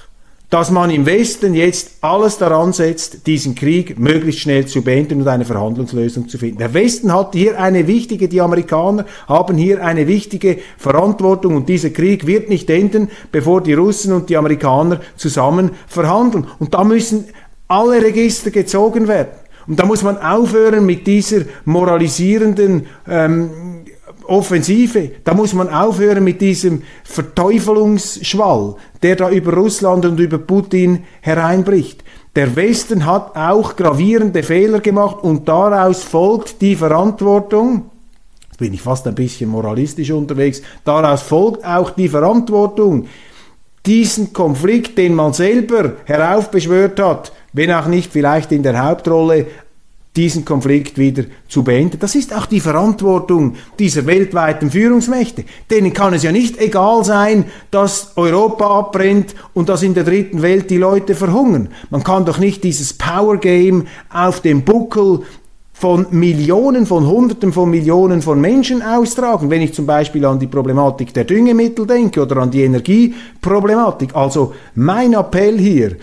dass 0.50 0.70
man 0.70 0.90
im 0.90 1.04
Westen 1.04 1.54
jetzt 1.54 1.92
alles 2.00 2.38
daran 2.38 2.72
setzt, 2.72 3.26
diesen 3.26 3.54
Krieg 3.54 3.98
möglichst 3.98 4.40
schnell 4.40 4.66
zu 4.66 4.82
beenden 4.82 5.20
und 5.20 5.28
eine 5.28 5.44
Verhandlungslösung 5.44 6.28
zu 6.28 6.38
finden. 6.38 6.58
Der 6.58 6.72
Westen 6.72 7.12
hat 7.12 7.34
hier 7.34 7.60
eine 7.60 7.86
wichtige, 7.86 8.28
die 8.28 8.40
Amerikaner 8.40 9.04
haben 9.26 9.58
hier 9.58 9.84
eine 9.84 10.06
wichtige 10.06 10.58
Verantwortung 10.78 11.54
und 11.56 11.68
dieser 11.68 11.90
Krieg 11.90 12.26
wird 12.26 12.48
nicht 12.48 12.70
enden, 12.70 13.10
bevor 13.30 13.62
die 13.62 13.74
Russen 13.74 14.12
und 14.12 14.30
die 14.30 14.38
Amerikaner 14.38 15.00
zusammen 15.16 15.72
verhandeln. 15.86 16.46
Und 16.58 16.72
da 16.72 16.82
müssen 16.82 17.26
alle 17.66 18.02
Register 18.02 18.50
gezogen 18.50 19.06
werden. 19.06 19.32
Und 19.66 19.78
da 19.78 19.84
muss 19.84 20.02
man 20.02 20.16
aufhören 20.16 20.86
mit 20.86 21.06
dieser 21.06 21.42
moralisierenden 21.66 22.86
ähm, 23.06 23.50
Offensive. 24.28 25.10
Da 25.24 25.34
muss 25.34 25.52
man 25.52 25.68
aufhören 25.68 26.22
mit 26.22 26.40
diesem 26.40 26.82
Verteufelungsschwall, 27.04 28.76
der 29.02 29.16
da 29.16 29.30
über 29.30 29.54
Russland 29.54 30.04
und 30.04 30.20
über 30.20 30.38
Putin 30.38 31.04
hereinbricht. 31.20 32.04
Der 32.36 32.54
Westen 32.54 33.06
hat 33.06 33.34
auch 33.34 33.74
gravierende 33.74 34.42
Fehler 34.42 34.80
gemacht 34.80 35.18
und 35.22 35.48
daraus 35.48 36.04
folgt 36.04 36.60
die 36.60 36.76
Verantwortung, 36.76 37.90
jetzt 38.48 38.58
bin 38.58 38.72
ich 38.74 38.82
fast 38.82 39.06
ein 39.08 39.14
bisschen 39.14 39.50
moralistisch 39.50 40.10
unterwegs, 40.10 40.62
daraus 40.84 41.22
folgt 41.22 41.64
auch 41.64 41.90
die 41.90 42.08
Verantwortung, 42.08 43.08
diesen 43.86 44.32
Konflikt, 44.32 44.98
den 44.98 45.14
man 45.14 45.32
selber 45.32 45.94
heraufbeschwört 46.04 47.00
hat, 47.00 47.32
wenn 47.52 47.72
auch 47.72 47.86
nicht 47.86 48.12
vielleicht 48.12 48.52
in 48.52 48.62
der 48.62 48.84
Hauptrolle, 48.86 49.46
diesen 50.18 50.44
Konflikt 50.44 50.98
wieder 50.98 51.22
zu 51.48 51.62
beenden. 51.62 52.00
Das 52.00 52.16
ist 52.16 52.34
auch 52.34 52.46
die 52.46 52.58
Verantwortung 52.58 53.54
dieser 53.78 54.04
weltweiten 54.04 54.72
Führungsmächte. 54.72 55.44
Denen 55.70 55.92
kann 55.92 56.12
es 56.12 56.24
ja 56.24 56.32
nicht 56.32 56.60
egal 56.60 57.04
sein, 57.04 57.44
dass 57.70 58.12
Europa 58.16 58.66
abbrennt 58.66 59.36
und 59.54 59.68
dass 59.68 59.84
in 59.84 59.94
der 59.94 60.02
dritten 60.02 60.42
Welt 60.42 60.70
die 60.70 60.76
Leute 60.76 61.14
verhungern. 61.14 61.68
Man 61.90 62.02
kann 62.02 62.24
doch 62.24 62.38
nicht 62.38 62.64
dieses 62.64 62.92
Power 62.92 63.36
Game 63.36 63.86
auf 64.12 64.40
dem 64.40 64.62
Buckel 64.62 65.20
von 65.72 66.06
Millionen, 66.10 66.86
von 66.86 67.06
Hunderten 67.06 67.52
von 67.52 67.70
Millionen 67.70 68.20
von 68.20 68.40
Menschen 68.40 68.82
austragen, 68.82 69.48
wenn 69.48 69.62
ich 69.62 69.72
zum 69.72 69.86
Beispiel 69.86 70.24
an 70.24 70.40
die 70.40 70.48
Problematik 70.48 71.14
der 71.14 71.22
Düngemittel 71.22 71.86
denke 71.86 72.20
oder 72.20 72.38
an 72.38 72.50
die 72.50 72.64
Energieproblematik. 72.64 74.16
Also 74.16 74.52
mein 74.74 75.12
Appell 75.12 75.56
hier, 75.56 75.96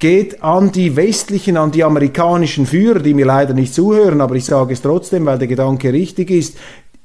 geht 0.00 0.42
an 0.42 0.72
die 0.72 0.96
westlichen, 0.96 1.56
an 1.56 1.70
die 1.70 1.84
amerikanischen 1.84 2.66
Führer, 2.66 2.98
die 2.98 3.14
mir 3.14 3.26
leider 3.26 3.54
nicht 3.54 3.74
zuhören, 3.74 4.20
aber 4.20 4.34
ich 4.34 4.46
sage 4.46 4.72
es 4.72 4.82
trotzdem, 4.82 5.26
weil 5.26 5.38
der 5.38 5.46
Gedanke 5.46 5.92
richtig 5.92 6.30
ist, 6.30 6.56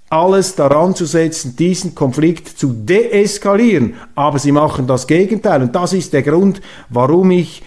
alles 0.09 0.55
daran 0.55 0.95
zu 0.95 1.05
setzen, 1.05 1.55
diesen 1.55 1.93
Konflikt 1.93 2.47
zu 2.47 2.73
deeskalieren. 2.73 3.95
Aber 4.15 4.39
sie 4.39 4.51
machen 4.51 4.87
das 4.87 5.07
Gegenteil. 5.07 5.61
Und 5.61 5.75
das 5.75 5.93
ist 5.93 6.13
der 6.13 6.21
Grund, 6.21 6.61
warum 6.89 7.31
ich 7.31 7.63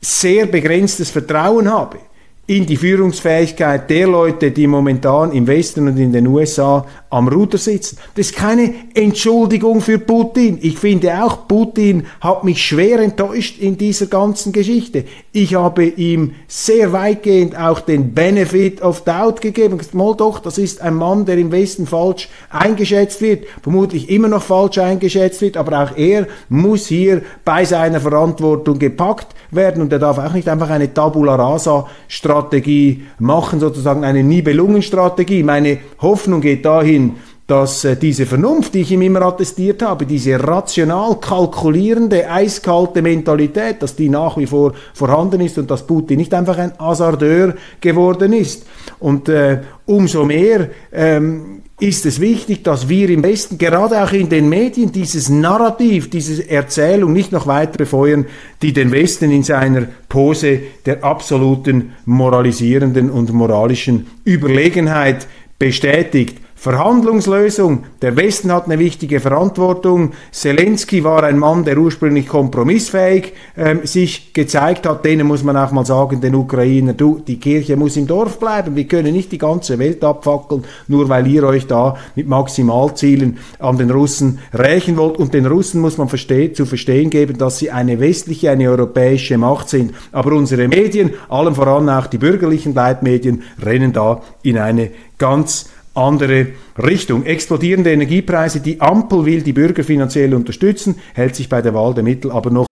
sehr 0.00 0.46
begrenztes 0.46 1.10
Vertrauen 1.10 1.70
habe 1.70 1.98
in 2.46 2.66
die 2.66 2.76
Führungsfähigkeit 2.76 3.88
der 3.88 4.08
Leute, 4.08 4.50
die 4.50 4.66
momentan 4.66 5.32
im 5.32 5.46
Westen 5.46 5.86
und 5.86 5.96
in 5.96 6.12
den 6.12 6.26
USA 6.26 6.84
am 7.12 7.28
Ruder 7.28 7.58
sitzen. 7.58 7.98
Das 8.14 8.30
ist 8.30 8.36
keine 8.36 8.72
Entschuldigung 8.94 9.82
für 9.82 9.98
Putin. 9.98 10.58
Ich 10.62 10.78
finde 10.78 11.22
auch, 11.22 11.46
Putin 11.46 12.06
hat 12.22 12.42
mich 12.42 12.62
schwer 12.62 13.00
enttäuscht 13.00 13.58
in 13.58 13.76
dieser 13.76 14.06
ganzen 14.06 14.52
Geschichte. 14.52 15.04
Ich 15.30 15.54
habe 15.54 15.84
ihm 15.84 16.32
sehr 16.48 16.92
weitgehend 16.92 17.56
auch 17.56 17.80
den 17.80 18.14
Benefit 18.14 18.80
of 18.80 19.04
Doubt 19.04 19.42
gegeben. 19.42 19.78
Mal 19.92 20.16
doch, 20.16 20.38
das 20.38 20.56
ist 20.56 20.80
ein 20.80 20.94
Mann, 20.94 21.26
der 21.26 21.36
im 21.36 21.52
Westen 21.52 21.86
falsch 21.86 22.30
eingeschätzt 22.48 23.20
wird, 23.20 23.44
vermutlich 23.62 24.08
immer 24.08 24.28
noch 24.28 24.42
falsch 24.42 24.78
eingeschätzt 24.78 25.42
wird, 25.42 25.58
aber 25.58 25.82
auch 25.82 25.96
er 25.96 26.26
muss 26.48 26.86
hier 26.86 27.20
bei 27.44 27.66
seiner 27.66 28.00
Verantwortung 28.00 28.78
gepackt 28.78 29.34
werden 29.50 29.82
und 29.82 29.92
er 29.92 29.98
darf 29.98 30.18
auch 30.18 30.32
nicht 30.32 30.48
einfach 30.48 30.70
eine 30.70 30.94
Tabula 30.94 31.34
Rasa 31.34 31.86
Strategie 32.08 33.02
machen, 33.18 33.60
sozusagen 33.60 34.02
eine 34.02 34.22
Nibelungenstrategie. 34.22 35.42
Meine 35.42 35.78
Hoffnung 36.00 36.40
geht 36.40 36.64
dahin, 36.64 37.01
dass 37.46 37.84
äh, 37.84 37.96
diese 37.96 38.24
Vernunft, 38.24 38.72
die 38.74 38.80
ich 38.80 38.92
ihm 38.92 39.02
immer 39.02 39.22
attestiert 39.22 39.82
habe, 39.82 40.06
diese 40.06 40.42
rational 40.42 41.18
kalkulierende, 41.20 42.30
eiskalte 42.30 43.02
Mentalität, 43.02 43.82
dass 43.82 43.96
die 43.96 44.08
nach 44.08 44.38
wie 44.38 44.46
vor 44.46 44.72
vorhanden 44.94 45.40
ist 45.40 45.58
und 45.58 45.70
dass 45.70 45.86
Putin 45.86 46.18
nicht 46.18 46.32
einfach 46.32 46.56
ein 46.56 46.72
Hasardeur 46.78 47.54
geworden 47.80 48.32
ist. 48.32 48.64
Und 49.00 49.28
äh, 49.28 49.60
umso 49.86 50.24
mehr 50.24 50.70
ähm, 50.92 51.62
ist 51.82 52.06
es 52.06 52.20
wichtig, 52.20 52.62
dass 52.62 52.88
wir 52.88 53.10
im 53.10 53.24
Westen, 53.24 53.58
gerade 53.58 54.02
auch 54.02 54.12
in 54.12 54.28
den 54.28 54.48
Medien, 54.48 54.92
dieses 54.92 55.28
Narrativ, 55.28 56.10
diese 56.10 56.48
Erzählung 56.48 57.12
nicht 57.12 57.32
noch 57.32 57.48
weiter 57.48 57.76
befeuern, 57.76 58.26
die 58.62 58.72
den 58.72 58.92
Westen 58.92 59.32
in 59.32 59.42
seiner 59.42 59.88
Pose 60.08 60.60
der 60.86 61.02
absoluten 61.02 61.92
moralisierenden 62.04 63.10
und 63.10 63.32
moralischen 63.32 64.06
Überlegenheit 64.24 65.26
bestätigt. 65.58 66.41
Verhandlungslösung. 66.62 67.86
Der 68.02 68.16
Westen 68.16 68.52
hat 68.52 68.66
eine 68.66 68.78
wichtige 68.78 69.18
Verantwortung. 69.18 70.12
Zelensky 70.30 71.02
war 71.02 71.24
ein 71.24 71.36
Mann, 71.36 71.64
der 71.64 71.76
ursprünglich 71.76 72.28
kompromissfähig 72.28 73.32
ähm, 73.56 73.80
sich 73.82 74.32
gezeigt 74.32 74.86
hat. 74.86 75.04
Denen 75.04 75.26
muss 75.26 75.42
man 75.42 75.56
auch 75.56 75.72
mal 75.72 75.84
sagen, 75.84 76.20
den 76.20 76.36
Ukrainer, 76.36 76.92
du, 76.92 77.20
die 77.26 77.40
Kirche 77.40 77.76
muss 77.76 77.96
im 77.96 78.06
Dorf 78.06 78.38
bleiben. 78.38 78.76
Wir 78.76 78.86
können 78.86 79.12
nicht 79.12 79.32
die 79.32 79.38
ganze 79.38 79.76
Welt 79.80 80.04
abfackeln, 80.04 80.62
nur 80.86 81.08
weil 81.08 81.26
ihr 81.26 81.42
euch 81.42 81.66
da 81.66 81.96
mit 82.14 82.28
Maximalzielen 82.28 83.38
an 83.58 83.76
den 83.76 83.90
Russen 83.90 84.38
rächen 84.54 84.96
wollt. 84.96 85.16
Und 85.16 85.34
den 85.34 85.46
Russen 85.46 85.80
muss 85.80 85.98
man 85.98 86.08
versteh 86.08 86.52
zu 86.52 86.64
verstehen 86.64 87.10
geben, 87.10 87.38
dass 87.38 87.58
sie 87.58 87.72
eine 87.72 87.98
westliche, 87.98 88.52
eine 88.52 88.70
europäische 88.70 89.36
Macht 89.36 89.68
sind. 89.68 89.94
Aber 90.12 90.30
unsere 90.30 90.68
Medien, 90.68 91.10
allem 91.28 91.56
voran 91.56 91.88
auch 91.88 92.06
die 92.06 92.18
bürgerlichen 92.18 92.72
Leitmedien, 92.72 93.42
rennen 93.60 93.92
da 93.92 94.22
in 94.44 94.58
eine 94.58 94.90
ganz 95.18 95.66
andere 95.94 96.54
Richtung. 96.78 97.24
Explodierende 97.24 97.92
Energiepreise, 97.92 98.60
die 98.60 98.80
Ampel 98.80 99.24
will 99.24 99.42
die 99.42 99.52
Bürger 99.52 99.84
finanziell 99.84 100.34
unterstützen, 100.34 100.96
hält 101.14 101.36
sich 101.36 101.48
bei 101.48 101.62
der 101.62 101.74
Wahl 101.74 101.94
der 101.94 102.04
Mittel 102.04 102.30
aber 102.30 102.50
noch. 102.50 102.66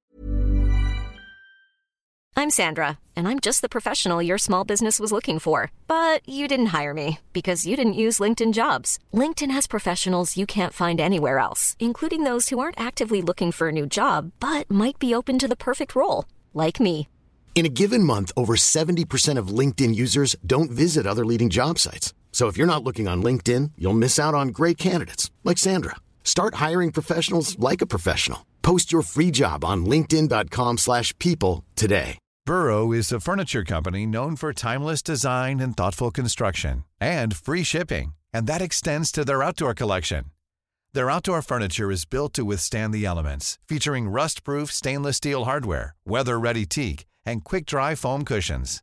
I'm 2.41 2.49
Sandra, 2.49 2.99
and 3.15 3.29
I'm 3.29 3.39
just 3.39 3.61
the 3.61 3.69
professional 3.69 4.23
your 4.23 4.39
small 4.39 4.65
business 4.65 4.99
was 4.99 5.13
looking 5.13 5.39
for. 5.39 5.71
But 5.87 6.27
you 6.27 6.49
didn't 6.49 6.73
hire 6.79 6.95
me 6.95 7.19
because 7.35 7.67
you 7.67 7.77
didn't 7.77 8.01
use 8.01 8.19
LinkedIn 8.19 8.55
jobs. 8.55 8.99
LinkedIn 9.13 9.51
has 9.51 9.67
professionals 9.67 10.39
you 10.39 10.47
can't 10.47 10.73
find 10.73 11.01
anywhere 11.01 11.39
else, 11.39 11.77
including 11.79 12.25
those 12.25 12.49
who 12.49 12.59
aren't 12.59 12.81
actively 12.81 13.21
looking 13.21 13.53
for 13.53 13.69
a 13.69 13.73
new 13.73 13.87
job, 13.87 14.33
but 14.41 14.71
might 14.71 14.99
be 14.99 15.15
open 15.15 15.39
to 15.39 15.49
the 15.49 15.55
perfect 15.55 15.95
role, 15.95 16.25
like 16.55 16.81
me. 16.81 17.09
In 17.55 17.67
a 17.67 17.69
given 17.83 18.03
month, 18.03 18.33
over 18.39 18.57
70% 18.57 19.37
of 19.37 19.49
LinkedIn 19.49 19.95
users 19.95 20.35
don't 20.47 20.71
visit 20.71 21.07
other 21.07 21.27
leading 21.27 21.51
job 21.51 21.79
sites. 21.79 22.15
So 22.33 22.47
if 22.49 22.57
you're 22.57 22.67
not 22.67 22.83
looking 22.83 23.07
on 23.07 23.23
LinkedIn, 23.23 23.73
you'll 23.77 23.93
miss 23.93 24.19
out 24.19 24.33
on 24.33 24.49
great 24.49 24.79
candidates 24.79 25.31
like 25.45 25.59
Sandra. 25.59 25.97
Start 26.25 26.55
hiring 26.55 26.91
professionals 26.91 27.59
like 27.59 27.83
a 27.83 27.87
professional. 27.87 28.47
Post 28.63 28.93
your 28.93 29.03
free 29.03 29.31
job 29.31 29.63
on 29.65 29.85
linkedin.com/people 29.85 31.65
today. 31.77 32.19
Burrow 32.47 32.93
is 32.93 33.13
a 33.13 33.21
furniture 33.21 33.65
company 33.65 34.07
known 34.07 34.35
for 34.37 34.53
timeless 34.53 35.03
design 35.03 35.61
and 35.61 35.77
thoughtful 35.77 36.11
construction 36.11 36.85
and 37.01 37.37
free 37.37 37.63
shipping, 37.63 38.15
and 38.33 38.47
that 38.47 38.63
extends 38.63 39.13
to 39.13 39.25
their 39.25 39.43
outdoor 39.43 39.75
collection. 39.75 40.25
Their 40.93 41.11
outdoor 41.11 41.43
furniture 41.43 41.91
is 41.93 42.05
built 42.05 42.35
to 42.35 42.45
withstand 42.45 42.93
the 42.93 43.05
elements, 43.07 43.59
featuring 43.69 44.09
rust-proof 44.09 44.73
stainless 44.73 45.19
steel 45.19 45.45
hardware, 45.45 45.95
weather-ready 46.05 46.67
teak, 46.67 47.07
and 47.25 47.45
quick-dry 47.45 47.95
foam 47.95 48.25
cushions. 48.25 48.83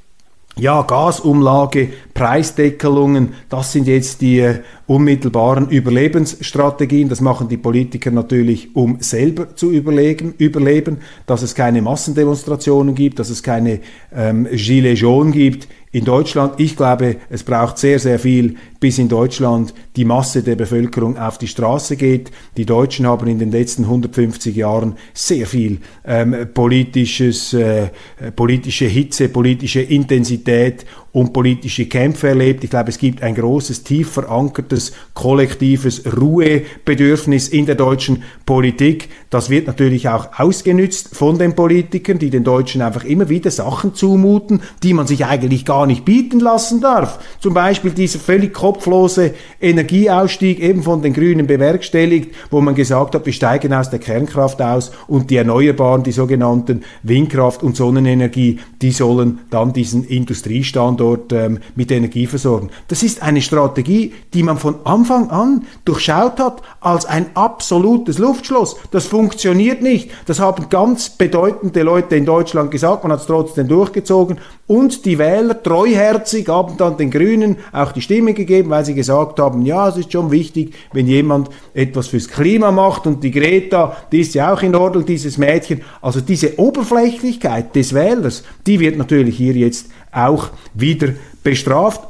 Ja, 0.61 0.83
Gasumlage, 0.83 1.89
Preisdeckelungen, 2.13 3.29
das 3.49 3.71
sind 3.71 3.87
jetzt 3.87 4.21
die 4.21 4.41
äh, 4.41 4.59
unmittelbaren 4.85 5.67
Überlebensstrategien. 5.69 7.09
Das 7.09 7.19
machen 7.19 7.49
die 7.49 7.57
Politiker 7.57 8.11
natürlich, 8.11 8.75
um 8.75 8.97
selber 8.99 9.55
zu 9.55 9.71
überleben, 9.71 10.35
überleben 10.37 10.97
dass 11.25 11.41
es 11.41 11.55
keine 11.55 11.81
Massendemonstrationen 11.81 12.93
gibt, 12.93 13.17
dass 13.17 13.31
es 13.31 13.41
keine 13.41 13.79
ähm, 14.15 14.47
Gilets 14.51 15.01
jaunes 15.01 15.33
gibt 15.33 15.67
in 15.91 16.05
Deutschland. 16.05 16.59
Ich 16.59 16.77
glaube, 16.77 17.17
es 17.29 17.43
braucht 17.43 17.77
sehr, 17.77 17.99
sehr 17.99 18.17
viel, 18.17 18.55
bis 18.79 18.97
in 18.97 19.09
Deutschland 19.09 19.73
die 19.95 20.05
Masse 20.05 20.41
der 20.41 20.55
Bevölkerung 20.55 21.17
auf 21.17 21.37
die 21.37 21.47
Straße 21.47 21.97
geht. 21.97 22.31
Die 22.57 22.65
Deutschen 22.65 23.05
haben 23.05 23.27
in 23.27 23.39
den 23.39 23.51
letzten 23.51 23.83
150 23.83 24.55
Jahren 24.55 24.95
sehr 25.13 25.45
viel 25.45 25.79
ähm, 26.05 26.47
politisches, 26.53 27.53
äh, 27.53 27.89
politische 28.35 28.85
Hitze, 28.85 29.29
politische 29.29 29.81
Intensität 29.81 30.85
und 31.13 31.33
politische 31.33 31.87
Kämpfe 31.87 32.29
erlebt. 32.29 32.63
Ich 32.63 32.69
glaube, 32.69 32.89
es 32.89 32.97
gibt 32.97 33.21
ein 33.21 33.35
großes, 33.35 33.83
tief 33.83 34.11
verankertes, 34.11 34.93
kollektives 35.13 36.03
Ruhebedürfnis 36.17 37.49
in 37.49 37.65
der 37.65 37.75
deutschen 37.75 38.23
Politik. 38.45 39.09
Das 39.29 39.49
wird 39.49 39.67
natürlich 39.67 40.07
auch 40.07 40.39
ausgenützt 40.39 41.15
von 41.15 41.37
den 41.37 41.53
Politikern, 41.53 42.17
die 42.17 42.29
den 42.29 42.43
Deutschen 42.43 42.81
einfach 42.81 43.03
immer 43.03 43.27
wieder 43.27 43.51
Sachen 43.51 43.93
zumuten, 43.93 44.61
die 44.83 44.93
man 44.93 45.05
sich 45.07 45.25
eigentlich 45.25 45.65
gar 45.65 45.85
nicht 45.85 46.05
bieten 46.05 46.39
lassen 46.39 46.79
darf. 46.79 47.19
Zum 47.39 47.53
Beispiel 47.53 47.91
dieser 47.91 48.19
völlig 48.19 48.53
kopflose 48.53 49.33
Energieausstieg 49.59 50.59
eben 50.61 50.81
von 50.81 51.01
den 51.01 51.13
Grünen 51.13 51.45
bewerkstelligt, 51.45 52.33
wo 52.49 52.61
man 52.61 52.75
gesagt 52.75 53.15
hat, 53.15 53.25
wir 53.25 53.33
steigen 53.33 53.73
aus 53.73 53.89
der 53.89 53.99
Kernkraft 53.99 54.61
aus 54.61 54.91
und 55.07 55.29
die 55.29 55.35
Erneuerbaren, 55.35 56.03
die 56.03 56.11
sogenannten 56.13 56.83
Windkraft 57.03 57.63
und 57.63 57.75
Sonnenenergie, 57.75 58.59
die 58.81 58.91
sollen 58.91 59.39
dann 59.49 59.73
diesen 59.73 60.05
Industriestandort 60.05 61.00
dort 61.01 61.33
ähm, 61.33 61.59
mit 61.75 61.91
Energie 61.91 62.27
versorgen. 62.27 62.69
Das 62.87 63.01
ist 63.01 63.23
eine 63.23 63.41
Strategie, 63.41 64.13
die 64.33 64.43
man 64.43 64.57
von 64.57 64.75
Anfang 64.83 65.29
an 65.31 65.65
durchschaut 65.83 66.39
hat 66.39 66.61
als 66.79 67.05
ein 67.05 67.25
absolutes 67.33 68.19
Luftschloss. 68.19 68.77
Das 68.91 69.07
funktioniert 69.07 69.81
nicht. 69.81 70.11
Das 70.27 70.39
haben 70.39 70.69
ganz 70.69 71.09
bedeutende 71.09 71.81
Leute 71.81 72.15
in 72.15 72.25
Deutschland 72.25 72.69
gesagt. 72.69 73.03
Man 73.03 73.11
hat 73.11 73.21
es 73.21 73.25
trotzdem 73.25 73.67
durchgezogen 73.67 74.37
Und 74.71 75.03
die 75.05 75.17
Wähler 75.17 75.61
treuherzig 75.61 76.47
haben 76.47 76.77
dann 76.77 76.95
den 76.95 77.11
Grünen 77.11 77.57
auch 77.73 77.91
die 77.91 77.99
Stimme 77.99 78.33
gegeben, 78.33 78.69
weil 78.69 78.85
sie 78.85 78.93
gesagt 78.93 79.37
haben, 79.37 79.65
ja, 79.65 79.89
es 79.89 79.97
ist 79.97 80.13
schon 80.13 80.31
wichtig, 80.31 80.73
wenn 80.93 81.07
jemand 81.07 81.49
etwas 81.73 82.07
fürs 82.07 82.29
Klima 82.29 82.71
macht 82.71 83.05
und 83.05 83.21
die 83.21 83.31
Greta, 83.31 83.97
die 84.13 84.21
ist 84.21 84.33
ja 84.33 84.53
auch 84.53 84.61
in 84.61 84.73
Ordnung, 84.73 85.05
dieses 85.05 85.37
Mädchen. 85.37 85.81
Also 86.01 86.21
diese 86.21 86.57
Oberflächlichkeit 86.57 87.75
des 87.75 87.93
Wählers, 87.93 88.43
die 88.65 88.79
wird 88.79 88.97
natürlich 88.97 89.35
hier 89.35 89.55
jetzt 89.55 89.87
auch 90.11 90.49
wieder 90.73 91.13
bestraft. 91.43 92.07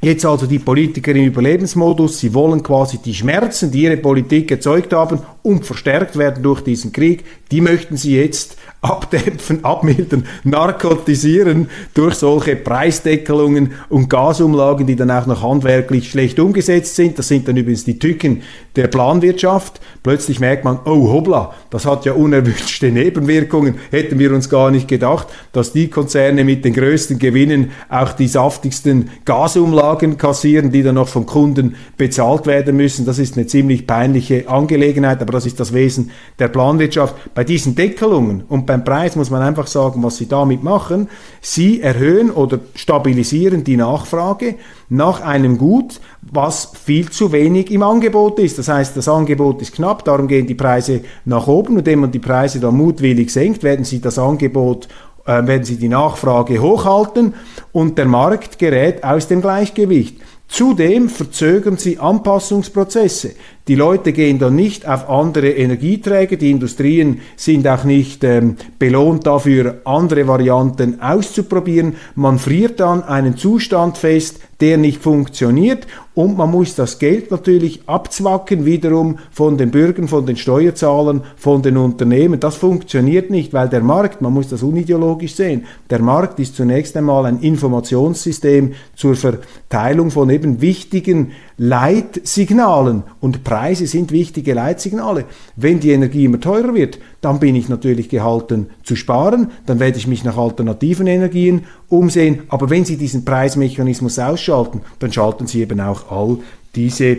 Jetzt 0.00 0.24
also 0.24 0.46
die 0.46 0.60
Politiker 0.60 1.10
im 1.10 1.24
Überlebensmodus, 1.24 2.20
sie 2.20 2.32
wollen 2.32 2.62
quasi 2.62 2.98
die 2.98 3.14
Schmerzen, 3.14 3.72
die 3.72 3.82
ihre 3.82 3.96
Politik 3.96 4.50
erzeugt 4.50 4.92
haben 4.92 5.20
und 5.42 5.66
verstärkt 5.66 6.16
werden 6.16 6.42
durch 6.42 6.60
diesen 6.60 6.92
Krieg, 6.92 7.24
die 7.50 7.60
möchten 7.60 7.96
sie 7.96 8.16
jetzt 8.16 8.57
abdämpfen, 8.80 9.64
abmildern, 9.64 10.24
narkotisieren 10.44 11.68
durch 11.94 12.14
solche 12.14 12.54
Preisdeckelungen 12.54 13.72
und 13.88 14.08
Gasumlagen, 14.08 14.86
die 14.86 14.94
dann 14.94 15.10
auch 15.10 15.26
noch 15.26 15.42
handwerklich 15.42 16.10
schlecht 16.10 16.38
umgesetzt 16.38 16.94
sind. 16.94 17.18
Das 17.18 17.26
sind 17.26 17.48
dann 17.48 17.56
übrigens 17.56 17.84
die 17.84 17.98
Tücken 17.98 18.42
der 18.76 18.86
Planwirtschaft. 18.86 19.80
Plötzlich 20.04 20.38
merkt 20.38 20.64
man, 20.64 20.78
oh 20.84 21.10
hoppla, 21.10 21.52
das 21.70 21.86
hat 21.86 22.04
ja 22.04 22.12
unerwünschte 22.12 22.92
Nebenwirkungen. 22.92 23.74
Hätten 23.90 24.20
wir 24.20 24.32
uns 24.32 24.48
gar 24.48 24.70
nicht 24.70 24.86
gedacht, 24.86 25.26
dass 25.52 25.72
die 25.72 25.88
Konzerne 25.88 26.44
mit 26.44 26.64
den 26.64 26.74
größten 26.74 27.18
Gewinnen 27.18 27.72
auch 27.88 28.12
die 28.12 28.28
saftigsten 28.28 29.10
Gasumlagen 29.24 30.16
kassieren, 30.18 30.70
die 30.70 30.84
dann 30.84 30.94
noch 30.94 31.08
vom 31.08 31.26
Kunden 31.26 31.74
bezahlt 31.96 32.46
werden 32.46 32.76
müssen. 32.76 33.04
Das 33.04 33.18
ist 33.18 33.36
eine 33.36 33.48
ziemlich 33.48 33.88
peinliche 33.88 34.48
Angelegenheit, 34.48 35.20
aber 35.20 35.32
das 35.32 35.46
ist 35.46 35.58
das 35.58 35.72
Wesen 35.72 36.12
der 36.38 36.46
Planwirtschaft. 36.46 37.16
Bei 37.34 37.42
diesen 37.42 37.74
Deckelungen 37.74 38.44
und 38.48 38.67
beim 38.68 38.84
Preis 38.84 39.16
muss 39.16 39.30
man 39.30 39.42
einfach 39.42 39.66
sagen, 39.66 40.02
was 40.02 40.18
sie 40.18 40.28
damit 40.28 40.62
machen. 40.62 41.08
Sie 41.40 41.80
erhöhen 41.80 42.30
oder 42.30 42.60
stabilisieren 42.74 43.64
die 43.64 43.76
Nachfrage 43.76 44.54
nach 44.90 45.22
einem 45.22 45.58
Gut, 45.58 46.00
was 46.20 46.72
viel 46.84 47.10
zu 47.10 47.32
wenig 47.32 47.70
im 47.72 47.82
Angebot 47.82 48.38
ist. 48.38 48.58
Das 48.58 48.68
heißt, 48.68 48.96
das 48.96 49.08
Angebot 49.08 49.62
ist 49.62 49.74
knapp, 49.74 50.04
darum 50.04 50.28
gehen 50.28 50.46
die 50.46 50.54
Preise 50.54 51.00
nach 51.24 51.46
oben. 51.46 51.78
Und 51.78 51.86
wenn 51.86 51.98
man 51.98 52.12
die 52.12 52.18
Preise 52.18 52.60
dann 52.60 52.76
mutwillig 52.76 53.32
senkt, 53.32 53.62
werden 53.62 53.84
sie 53.84 54.00
das 54.00 54.18
Angebot 54.18 54.86
äh, 55.26 55.46
werden 55.46 55.64
sie 55.64 55.76
die 55.76 55.88
Nachfrage 55.88 56.60
hochhalten 56.60 57.34
und 57.72 57.96
der 57.96 58.06
Markt 58.06 58.58
gerät 58.58 59.02
aus 59.02 59.28
dem 59.28 59.40
Gleichgewicht. 59.40 60.18
Zudem 60.48 61.10
verzögern 61.10 61.76
sie 61.76 61.98
Anpassungsprozesse. 61.98 63.32
Die 63.68 63.74
Leute 63.74 64.14
gehen 64.14 64.38
dann 64.38 64.56
nicht 64.56 64.88
auf 64.88 65.10
andere 65.10 65.50
Energieträger, 65.50 66.36
die 66.36 66.50
Industrien 66.50 67.20
sind 67.36 67.68
auch 67.68 67.84
nicht 67.84 68.24
ähm, 68.24 68.56
belohnt 68.78 69.26
dafür, 69.26 69.82
andere 69.84 70.26
Varianten 70.26 71.02
auszuprobieren. 71.02 71.96
Man 72.14 72.38
friert 72.38 72.80
dann 72.80 73.02
einen 73.02 73.36
Zustand 73.36 73.98
fest, 73.98 74.40
der 74.60 74.78
nicht 74.78 75.02
funktioniert 75.02 75.86
und 76.14 76.36
man 76.36 76.50
muss 76.50 76.74
das 76.74 76.98
Geld 76.98 77.30
natürlich 77.30 77.82
abzwacken 77.86 78.64
wiederum 78.64 79.18
von 79.30 79.58
den 79.58 79.70
Bürgern, 79.70 80.08
von 80.08 80.24
den 80.24 80.36
Steuerzahlern, 80.36 81.22
von 81.36 81.62
den 81.62 81.76
Unternehmen. 81.76 82.40
Das 82.40 82.56
funktioniert 82.56 83.30
nicht, 83.30 83.52
weil 83.52 83.68
der 83.68 83.82
Markt, 83.82 84.20
man 84.22 84.32
muss 84.32 84.48
das 84.48 84.62
unideologisch 84.62 85.34
sehen, 85.34 85.66
der 85.90 86.00
Markt 86.00 86.40
ist 86.40 86.56
zunächst 86.56 86.96
einmal 86.96 87.26
ein 87.26 87.40
Informationssystem 87.40 88.72
zur 88.96 89.14
Verteilung 89.14 90.10
von 90.10 90.30
eben 90.30 90.60
wichtigen 90.60 91.32
Leitsignalen 91.60 93.02
und 93.20 93.42
Preise 93.42 93.88
sind 93.88 94.12
wichtige 94.12 94.54
Leitsignale. 94.54 95.24
Wenn 95.56 95.80
die 95.80 95.90
Energie 95.90 96.24
immer 96.24 96.40
teurer 96.40 96.72
wird, 96.72 97.00
dann 97.20 97.40
bin 97.40 97.56
ich 97.56 97.68
natürlich 97.68 98.08
gehalten 98.08 98.70
zu 98.84 98.94
sparen, 98.94 99.50
dann 99.66 99.80
werde 99.80 99.98
ich 99.98 100.06
mich 100.06 100.22
nach 100.22 100.38
alternativen 100.38 101.08
Energien 101.08 101.64
umsehen, 101.88 102.42
aber 102.48 102.70
wenn 102.70 102.84
Sie 102.84 102.96
diesen 102.96 103.24
Preismechanismus 103.24 104.20
ausschalten, 104.20 104.82
dann 105.00 105.12
schalten 105.12 105.48
Sie 105.48 105.60
eben 105.60 105.80
auch 105.80 106.12
all 106.12 106.38
diese 106.76 107.18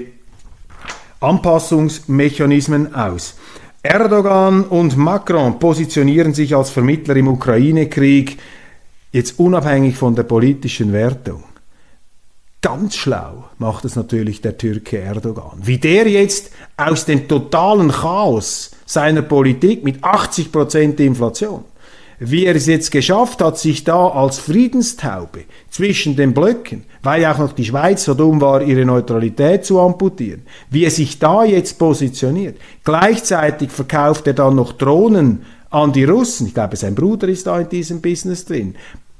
Anpassungsmechanismen 1.20 2.96
aus. 2.96 3.36
Erdogan 3.84 4.64
und 4.64 4.96
Macron 4.96 5.60
positionieren 5.60 6.34
sich 6.34 6.56
als 6.56 6.70
Vermittler 6.70 7.18
im 7.18 7.28
Ukraine-Krieg, 7.28 8.38
jetzt 9.12 9.38
unabhängig 9.38 9.98
von 9.98 10.16
der 10.16 10.24
politischen 10.24 10.94
Wertung. 10.94 11.44
Ganz 12.62 12.96
schlau 12.96 13.46
macht 13.58 13.86
es 13.86 13.96
natürlich 13.96 14.42
der 14.42 14.58
Türke 14.58 14.98
Erdogan. 14.98 15.60
Wie 15.62 15.78
der 15.78 16.10
jetzt 16.10 16.52
aus 16.76 17.06
dem 17.06 17.26
totalen 17.30 17.90
Chaos 17.90 18.72
seiner 18.86 19.22
Politik 19.22 19.86
mit 19.86 20.04
80% 20.04 21.00
Inflation, 21.00 21.64
wie 22.20 22.46
er 22.46 22.58
es 22.58 22.66
jetzt 22.66 22.92
geschafft 22.92 23.42
hat, 23.42 23.58
sich 23.58 23.86
da 23.86 24.10
als 24.10 24.40
Friedenstaube 24.40 25.46
zwischen 25.70 26.18
den 26.18 26.34
Blöcken, 26.34 26.84
weil 27.02 27.26
auch 27.28 27.38
noch 27.38 27.54
die 27.54 27.64
Schweiz 27.64 28.04
so 28.04 28.14
dumm 28.14 28.42
war, 28.42 28.62
ihre 28.62 28.84
Neutralität 28.84 29.64
zu 29.64 29.80
amputieren, 29.80 30.42
wie 30.70 30.84
er 30.84 30.92
sich 30.92 31.18
da 31.18 31.46
jetzt 31.46 31.80
positioniert. 31.80 32.58
Gleichzeitig 32.84 33.72
verkauft 33.72 34.28
er 34.28 34.34
dann 34.34 34.56
noch 34.56 34.74
Drohnen 34.74 35.46
an 35.70 35.94
die 35.94 36.04
Russen. 36.04 36.48
Ich 36.48 36.54
glaube, 36.54 36.76
sein 36.76 36.96
Bruder 36.96 37.30
ist 37.30 37.48
da 37.48 37.58
in 37.58 37.70
diesem 37.70 38.02
Business 38.02 38.44
drin 38.44 38.76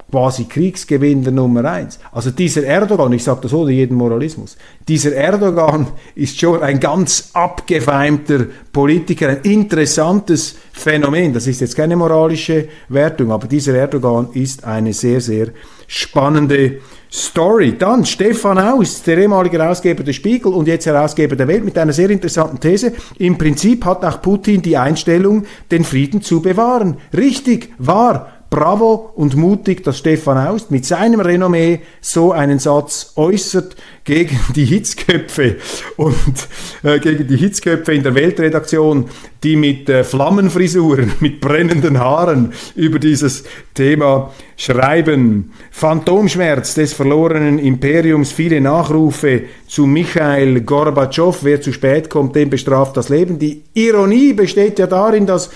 quasi 0.10 0.46
Kriegsgewinner 0.46 1.32
Nummer 1.32 1.66
eins. 1.66 2.00
Also 2.12 2.32
dieser 2.32 2.64
Erdogan, 2.64 3.14
ich 3.14 3.24
sage 3.24 3.42
das 3.44 3.54
ohne 3.54 3.72
jeden 3.72 3.96
Moralismus, 3.96 4.58
dieser 4.88 5.14
Erdogan 5.14 5.88
ist 6.16 6.40
schon 6.40 6.62
ein 6.62 6.80
ganz 6.80 7.30
abgefeimter 7.34 8.46
Politiker, 8.72 9.30
ein 9.30 9.42
interessantes 9.44 10.56
Phänomen. 10.72 11.34
Das 11.34 11.48
ist 11.48 11.62
jetzt 11.62 11.76
keine 11.76 11.96
moralische 11.96 12.68
Wertung, 12.90 13.32
aber 13.32 13.48
dieser 13.48 13.76
Erdogan 13.76 14.30
ist 14.34 14.64
eine 14.64 14.94
sehr, 14.94 15.22
sehr 15.22 15.50
spannende 15.88 16.80
Story. 17.12 17.76
Dann 17.78 18.06
Stefan 18.06 18.60
Aus, 18.60 19.02
der 19.02 19.18
ehemalige 19.18 19.58
Herausgeber 19.58 20.04
des 20.04 20.16
Spiegel 20.16 20.54
und 20.54 20.68
jetzt 20.68 20.86
Herausgeber 20.86 21.36
der 21.36 21.48
Welt, 21.48 21.66
mit 21.66 21.78
einer 21.78 21.94
sehr 21.94 22.10
interessanten 22.12 22.60
These. 22.60 22.94
Im 23.18 23.38
Prinzip 23.38 23.84
hat 23.86 24.06
auch 24.06 24.22
Putin 24.22 24.62
die 24.62 24.78
Einstellung, 24.78 25.46
den 25.72 25.84
Frieden 25.84 26.22
zu 26.22 26.42
bewahren. 26.42 26.98
Richtig, 27.16 27.74
wahr 27.80 28.39
bravo 28.50 29.12
und 29.16 29.36
mutig, 29.36 29.84
dass 29.84 30.00
Stefan 30.00 30.38
Aust 30.38 30.72
mit 30.72 30.86
seinem 30.86 31.20
Renommee 31.20 31.82
so 32.02 32.32
einen 32.32 32.60
Satz 32.60 33.14
äußert 33.16 33.76
gegen 34.04 34.40
die 34.56 34.66
Hitzköpfe 34.66 35.58
und 35.98 36.48
äh, 36.84 37.00
gegen 37.00 37.28
die 37.28 37.38
Hitzköpfe 37.38 37.94
in 37.94 38.02
der 38.02 38.16
Weltredaktion, 38.16 39.10
die 39.44 39.56
mit 39.56 39.88
äh, 39.88 40.04
Flammenfrisuren, 40.04 41.14
mit 41.20 41.42
brennenden 41.42 42.00
Haaren 42.00 42.54
über 42.76 42.98
dieses 42.98 43.44
Thema 43.76 44.32
schreiben. 44.58 45.52
Phantomschmerz 45.72 46.74
des 46.74 46.94
verlorenen 46.94 47.60
Imperiums, 47.60 48.32
viele 48.32 48.62
Nachrufe 48.62 49.44
zu 49.68 49.86
Michael 49.86 50.62
Gorbatschow, 50.62 51.38
wer 51.44 51.62
zu 51.62 51.72
spät 51.72 52.10
kommt, 52.10 52.36
dem 52.36 52.50
bestraft 52.50 52.98
das 52.98 53.10
Leben. 53.10 53.38
Die 53.38 53.64
Ironie 53.74 54.34
besteht 54.34 54.80
ja 54.80 54.88
darin, 54.88 55.28
dass 55.28 55.52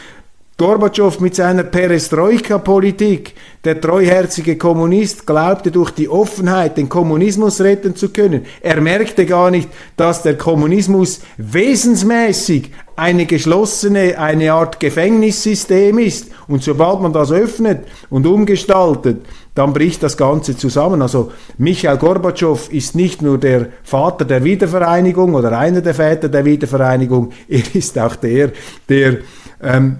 Gorbatschow 0.55 1.19
mit 1.19 1.33
seiner 1.33 1.63
Perestroika-Politik, 1.63 3.33
der 3.63 3.81
treuherzige 3.81 4.55
Kommunist, 4.55 5.25
glaubte 5.25 5.71
durch 5.71 5.89
die 5.89 6.07
Offenheit 6.07 6.77
den 6.77 6.89
Kommunismus 6.89 7.59
retten 7.59 7.95
zu 7.95 8.09
können. 8.09 8.45
Er 8.61 8.79
merkte 8.79 9.25
gar 9.25 9.49
nicht, 9.49 9.67
dass 9.97 10.21
der 10.21 10.37
Kommunismus 10.37 11.21
wesensmäßig 11.37 12.69
eine 12.95 13.25
geschlossene, 13.25 14.19
eine 14.19 14.53
Art 14.53 14.79
Gefängnissystem 14.79 15.97
ist. 15.97 16.27
Und 16.47 16.61
sobald 16.61 17.01
man 17.01 17.13
das 17.13 17.31
öffnet 17.31 17.87
und 18.11 18.27
umgestaltet, 18.27 19.25
dann 19.55 19.73
bricht 19.73 20.03
das 20.03 20.17
Ganze 20.17 20.55
zusammen. 20.55 21.01
Also 21.01 21.31
Michael 21.57 21.97
Gorbatschow 21.97 22.71
ist 22.71 22.93
nicht 22.95 23.23
nur 23.23 23.39
der 23.39 23.69
Vater 23.81 24.23
der 24.23 24.43
Wiedervereinigung 24.43 25.33
oder 25.33 25.57
einer 25.57 25.81
der 25.81 25.95
Väter 25.95 26.29
der 26.29 26.45
Wiedervereinigung, 26.45 27.31
er 27.47 27.63
ist 27.73 27.97
auch 27.97 28.15
der, 28.15 28.51
der 28.87 29.17
ähm, 29.63 29.97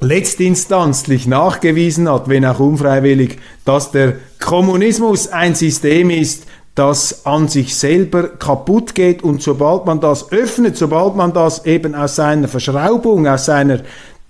letztinstanzlich 0.00 1.26
nachgewiesen 1.26 2.10
hat, 2.10 2.28
wenn 2.28 2.44
auch 2.44 2.60
unfreiwillig, 2.60 3.38
dass 3.64 3.90
der 3.90 4.16
Kommunismus 4.38 5.28
ein 5.28 5.54
System 5.54 6.10
ist, 6.10 6.44
das 6.74 7.24
an 7.26 7.48
sich 7.48 7.74
selber 7.74 8.28
kaputt 8.28 8.94
geht. 8.94 9.22
Und 9.24 9.42
sobald 9.42 9.86
man 9.86 10.00
das 10.00 10.30
öffnet, 10.30 10.76
sobald 10.76 11.16
man 11.16 11.32
das 11.32 11.66
eben 11.66 11.96
aus 11.96 12.14
seiner 12.16 12.46
Verschraubung, 12.46 13.26
aus 13.26 13.46
seiner 13.46 13.80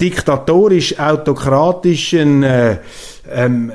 diktatorisch-autokratischen 0.00 2.42
äh, 2.42 2.78
ähm, 3.30 3.70
äh, 3.70 3.74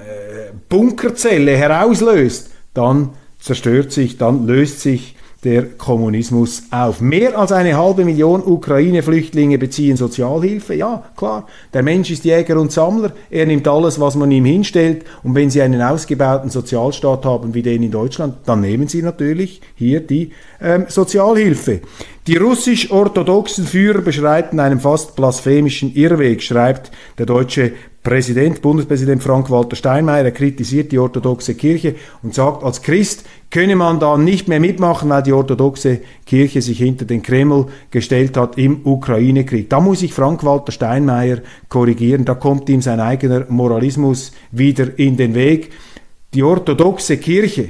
Bunkerzelle 0.70 1.56
herauslöst, 1.56 2.50
dann 2.74 3.10
zerstört 3.40 3.92
sich, 3.92 4.18
dann 4.18 4.48
löst 4.48 4.80
sich 4.80 5.13
der 5.44 5.64
Kommunismus 5.64 6.64
auf. 6.72 7.02
Mehr 7.02 7.38
als 7.38 7.52
eine 7.52 7.78
halbe 7.78 8.06
Million 8.06 8.42
Ukraine-Flüchtlinge 8.44 9.58
beziehen 9.58 9.98
Sozialhilfe. 9.98 10.76
Ja, 10.76 11.04
klar, 11.16 11.48
der 11.74 11.84
Mensch 11.84 12.12
ist 12.12 12.26
Jäger 12.26 12.60
und 12.60 12.72
Sammler, 12.72 13.12
er 13.30 13.46
nimmt 13.46 13.68
alles, 13.68 14.00
was 14.00 14.16
man 14.16 14.32
ihm 14.32 14.46
hinstellt 14.46 15.04
und 15.24 15.36
wenn 15.36 15.50
Sie 15.50 15.62
einen 15.62 15.82
ausgebauten 15.82 16.50
Sozialstaat 16.50 17.26
haben 17.26 17.54
wie 17.54 17.62
den 17.62 17.84
in 17.84 17.92
Deutschland, 17.92 18.36
dann 18.46 18.62
nehmen 18.62 18.88
Sie 18.88 19.02
natürlich 19.02 19.62
hier 19.76 20.00
die 20.00 20.32
ähm, 20.62 20.86
Sozialhilfe. 20.88 21.82
Die 22.26 22.38
russisch-orthodoxen 22.38 23.66
Führer 23.66 24.00
beschreiten 24.00 24.62
einen 24.62 24.80
fast 24.80 25.16
blasphemischen 25.18 25.94
Irrweg, 25.94 26.42
schreibt 26.42 26.92
der 27.18 27.26
deutsche 27.26 27.74
Präsident, 28.04 28.62
Bundespräsident 28.62 29.24
Frank-Walter 29.24 29.78
Steinmeier, 29.78 30.26
er 30.26 30.32
kritisiert 30.32 30.92
die 30.92 31.00
orthodoxe 31.00 31.56
Kirche 31.56 31.96
und 32.22 32.34
sagt, 32.34 32.64
als 32.64 32.82
Christ 32.82 33.24
könne 33.54 33.76
man 33.76 34.00
da 34.00 34.18
nicht 34.18 34.48
mehr 34.48 34.60
mitmachen, 34.60 35.12
weil 35.12 35.22
die 35.22 35.32
orthodoxe 35.32 36.00
Kirche 36.26 36.60
sich 36.64 36.80
hinter 36.80 37.06
den 37.06 37.22
Kreml 37.22 37.68
gestellt 37.92 38.36
hat 38.36 38.58
im 38.58 38.82
Ukraine-Krieg. 38.84 39.70
Da 39.70 39.80
muss 39.80 40.02
ich 40.02 40.12
Frank-Walter 40.12 40.72
Steinmeier 40.72 41.38
korrigieren, 41.70 42.26
da 42.26 42.34
kommt 42.34 42.68
ihm 42.68 42.82
sein 42.82 43.00
eigener 43.00 43.46
Moralismus 43.50 44.32
wieder 44.50 44.98
in 44.98 45.18
den 45.18 45.36
Weg. 45.36 45.72
Die 46.34 46.42
orthodoxe 46.42 47.18
Kirche 47.18 47.70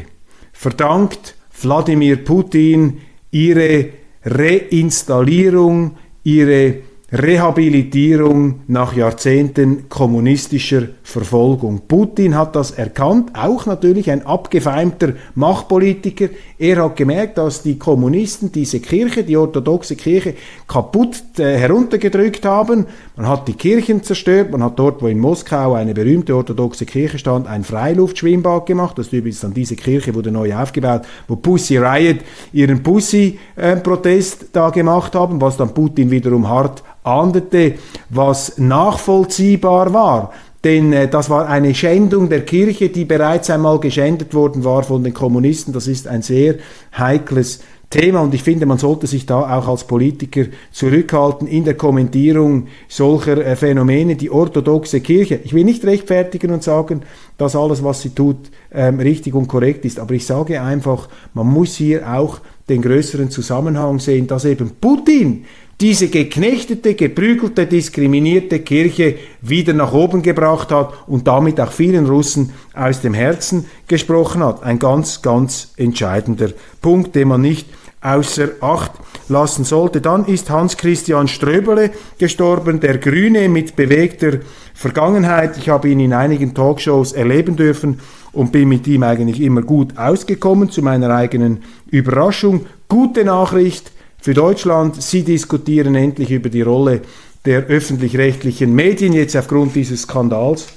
verdankt 0.53 1.35
Wladimir 1.61 2.23
Putin 2.23 2.99
ihre 3.29 3.89
Reinstallierung, 4.23 5.97
ihre 6.23 6.75
Rehabilitierung 7.13 8.61
nach 8.65 8.95
Jahrzehnten 8.95 9.87
kommunistischer 9.87 10.87
Verfolgung. 11.03 11.83
Putin 11.87 12.35
hat 12.35 12.55
das 12.55 12.71
erkannt, 12.71 13.29
auch 13.35 13.67
natürlich 13.67 14.09
ein 14.09 14.25
abgefeimter 14.25 15.13
Machtpolitiker. 15.35 16.29
Er 16.57 16.83
hat 16.83 16.95
gemerkt, 16.95 17.37
dass 17.37 17.61
die 17.61 17.77
Kommunisten 17.77 18.51
diese 18.51 18.79
Kirche, 18.79 19.23
die 19.23 19.37
orthodoxe 19.37 19.95
Kirche, 19.95 20.33
kaputt 20.67 21.21
äh, 21.37 21.55
heruntergedrückt 21.59 22.45
haben. 22.45 22.87
Man 23.15 23.27
hat 23.27 23.47
die 23.47 23.53
Kirchen 23.53 24.01
zerstört, 24.01 24.49
man 24.49 24.63
hat 24.63 24.79
dort, 24.79 25.03
wo 25.03 25.07
in 25.07 25.19
Moskau 25.19 25.73
eine 25.73 25.93
berühmte 25.93 26.35
orthodoxe 26.35 26.87
Kirche 26.87 27.19
stand, 27.19 27.45
ein 27.45 27.63
Freiluftschwimmbad 27.63 28.65
gemacht. 28.65 28.97
Das 28.97 29.05
ist 29.05 29.13
übrigens 29.13 29.41
dann 29.41 29.53
diese 29.53 29.75
Kirche 29.75 30.15
wurde 30.15 30.31
neu 30.31 30.55
aufgebaut, 30.55 31.03
wo 31.27 31.35
Pussy 31.35 31.77
Riot 31.77 32.21
ihren 32.53 32.81
Pussy-Protest 32.81 34.41
äh, 34.41 34.45
da 34.51 34.71
gemacht 34.71 35.13
haben, 35.13 35.39
was 35.39 35.57
dann 35.57 35.75
Putin 35.75 36.09
wiederum 36.09 36.49
hart 36.49 36.81
ahndete, 37.03 37.75
was 38.09 38.57
nachvollziehbar 38.57 39.93
war. 39.93 40.31
Denn 40.63 40.93
äh, 40.93 41.07
das 41.09 41.29
war 41.29 41.47
eine 41.47 41.75
Schändung 41.75 42.29
der 42.29 42.45
Kirche, 42.45 42.89
die 42.89 43.05
bereits 43.05 43.49
einmal 43.49 43.79
geschändet 43.79 44.33
worden 44.33 44.63
war 44.63 44.83
von 44.83 45.03
den 45.03 45.13
Kommunisten. 45.13 45.73
Das 45.73 45.87
ist 45.87 46.07
ein 46.07 46.21
sehr 46.21 46.55
heikles 46.97 47.59
Thema 47.93 48.21
und 48.21 48.33
ich 48.33 48.41
finde, 48.41 48.65
man 48.65 48.79
sollte 48.79 49.05
sich 49.05 49.27
da 49.27 49.41
auch 49.55 49.67
als 49.67 49.83
Politiker 49.83 50.45
zurückhalten 50.71 51.47
in 51.47 51.63
der 51.63 51.75
Kommentierung 51.75 52.67
solcher 52.87 53.45
äh, 53.45 53.55
Phänomene. 53.55 54.15
Die 54.15 54.31
orthodoxe 54.31 55.01
Kirche, 55.01 55.39
ich 55.43 55.53
will 55.53 55.63
nicht 55.63 55.85
rechtfertigen 55.85 56.51
und 56.51 56.63
sagen, 56.63 57.01
dass 57.37 57.55
alles, 57.55 57.83
was 57.83 58.01
sie 58.01 58.09
tut, 58.09 58.49
ähm, 58.73 58.99
richtig 58.99 59.35
und 59.35 59.47
korrekt 59.47 59.85
ist, 59.85 59.99
aber 59.99 60.15
ich 60.15 60.25
sage 60.25 60.59
einfach, 60.61 61.07
man 61.35 61.45
muss 61.45 61.75
hier 61.75 62.11
auch 62.11 62.39
den 62.67 62.81
größeren 62.81 63.29
Zusammenhang 63.29 63.99
sehen, 63.99 64.25
dass 64.25 64.45
eben 64.45 64.71
Putin 64.81 65.45
diese 65.81 66.07
geknechtete, 66.07 66.93
geprügelte, 66.93 67.65
diskriminierte 67.65 68.59
Kirche 68.59 69.15
wieder 69.41 69.73
nach 69.73 69.93
oben 69.93 70.21
gebracht 70.21 70.71
hat 70.71 70.93
und 71.07 71.27
damit 71.27 71.59
auch 71.59 71.71
vielen 71.71 72.05
Russen 72.05 72.53
aus 72.73 73.01
dem 73.01 73.13
Herzen 73.13 73.65
gesprochen 73.87 74.43
hat. 74.43 74.63
Ein 74.63 74.79
ganz, 74.79 75.21
ganz 75.21 75.73
entscheidender 75.75 76.49
Punkt, 76.81 77.15
den 77.15 77.27
man 77.27 77.41
nicht 77.41 77.67
außer 78.01 78.49
Acht 78.61 78.91
lassen 79.29 79.63
sollte. 79.63 80.01
Dann 80.01 80.25
ist 80.25 80.49
Hans 80.49 80.77
Christian 80.77 81.27
Ströbele 81.27 81.91
gestorben, 82.17 82.79
der 82.79 82.97
Grüne 82.97 83.49
mit 83.49 83.75
bewegter 83.75 84.39
Vergangenheit. 84.73 85.57
Ich 85.57 85.69
habe 85.69 85.89
ihn 85.89 85.99
in 85.99 86.13
einigen 86.13 86.53
Talkshows 86.53 87.13
erleben 87.13 87.55
dürfen 87.55 87.99
und 88.33 88.51
bin 88.51 88.69
mit 88.69 88.87
ihm 88.87 89.03
eigentlich 89.03 89.39
immer 89.41 89.61
gut 89.61 89.97
ausgekommen, 89.97 90.69
zu 90.69 90.81
meiner 90.81 91.09
eigenen 91.15 91.63
Überraschung. 91.89 92.65
Gute 92.89 93.23
Nachricht, 93.23 93.91
für 94.23 94.33
Deutschland. 94.33 95.03
Sie 95.03 95.23
diskutieren 95.23 95.95
endlich 95.95 96.31
über 96.31 96.47
die 96.47 96.61
Rolle 96.61 97.01
der 97.43 97.65
öffentlich-rechtlichen 97.65 98.73
Medien 98.73 99.11
jetzt 99.11 99.35
aufgrund 99.35 99.75
dieses 99.75 100.03
Skandals. 100.03 100.67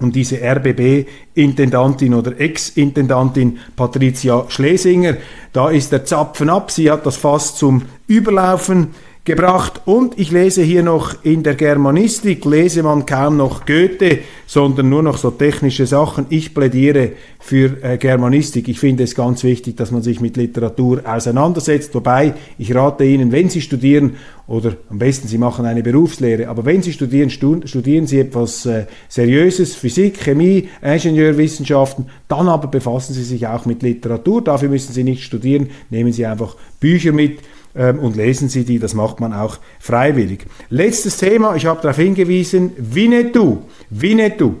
Und 0.00 0.16
diese 0.16 0.38
RBB-Intendantin 0.40 2.14
oder 2.14 2.40
Ex-Intendantin 2.40 3.58
Patricia 3.76 4.46
Schlesinger, 4.48 5.18
da 5.52 5.68
ist 5.68 5.92
der 5.92 6.06
Zapfen 6.06 6.48
ab. 6.48 6.70
Sie 6.70 6.90
hat 6.90 7.04
das 7.04 7.16
fast 7.18 7.58
zum 7.58 7.82
Überlaufen 8.06 8.94
gebracht. 9.28 9.82
Und 9.84 10.18
ich 10.18 10.32
lese 10.32 10.62
hier 10.62 10.82
noch 10.82 11.22
in 11.22 11.44
der 11.44 11.54
Germanistik, 11.54 12.44
lese 12.44 12.82
man 12.82 13.06
kaum 13.06 13.36
noch 13.36 13.66
Goethe, 13.66 14.20
sondern 14.46 14.88
nur 14.88 15.04
noch 15.04 15.18
so 15.18 15.30
technische 15.30 15.86
Sachen. 15.86 16.26
Ich 16.30 16.54
plädiere 16.54 17.12
für 17.38 17.82
äh, 17.82 17.98
Germanistik. 17.98 18.66
Ich 18.68 18.80
finde 18.80 19.04
es 19.04 19.14
ganz 19.14 19.44
wichtig, 19.44 19.76
dass 19.76 19.92
man 19.92 20.02
sich 20.02 20.20
mit 20.20 20.36
Literatur 20.36 21.02
auseinandersetzt. 21.04 21.94
Wobei 21.94 22.34
ich 22.58 22.74
rate 22.74 23.04
Ihnen, 23.04 23.30
wenn 23.30 23.50
Sie 23.50 23.60
studieren, 23.60 24.16
oder 24.48 24.76
am 24.88 24.98
besten 24.98 25.28
Sie 25.28 25.36
machen 25.36 25.66
eine 25.66 25.82
Berufslehre, 25.82 26.48
aber 26.48 26.64
wenn 26.64 26.80
Sie 26.80 26.94
studieren, 26.94 27.28
studieren 27.28 28.06
Sie 28.06 28.18
etwas 28.18 28.64
äh, 28.64 28.86
Seriöses, 29.08 29.74
Physik, 29.74 30.20
Chemie, 30.20 30.70
Ingenieurwissenschaften, 30.80 32.06
dann 32.28 32.48
aber 32.48 32.68
befassen 32.68 33.12
Sie 33.12 33.24
sich 33.24 33.46
auch 33.46 33.66
mit 33.66 33.82
Literatur. 33.82 34.42
Dafür 34.42 34.70
müssen 34.70 34.94
Sie 34.94 35.04
nicht 35.04 35.22
studieren, 35.22 35.68
nehmen 35.90 36.14
Sie 36.14 36.24
einfach 36.24 36.56
Bücher 36.80 37.12
mit 37.12 37.40
ähm, 37.78 38.00
und 38.00 38.16
lesen 38.16 38.48
Sie 38.48 38.64
die, 38.64 38.78
das 38.78 38.92
macht 38.92 39.20
man 39.20 39.32
auch 39.32 39.58
freiwillig. 39.78 40.46
Letztes 40.68 41.16
Thema, 41.16 41.54
ich 41.56 41.64
habe 41.64 41.80
darauf 41.80 41.96
hingewiesen, 41.96 42.72
Winnetou. 42.76 43.62
Winnetou. 43.88 44.56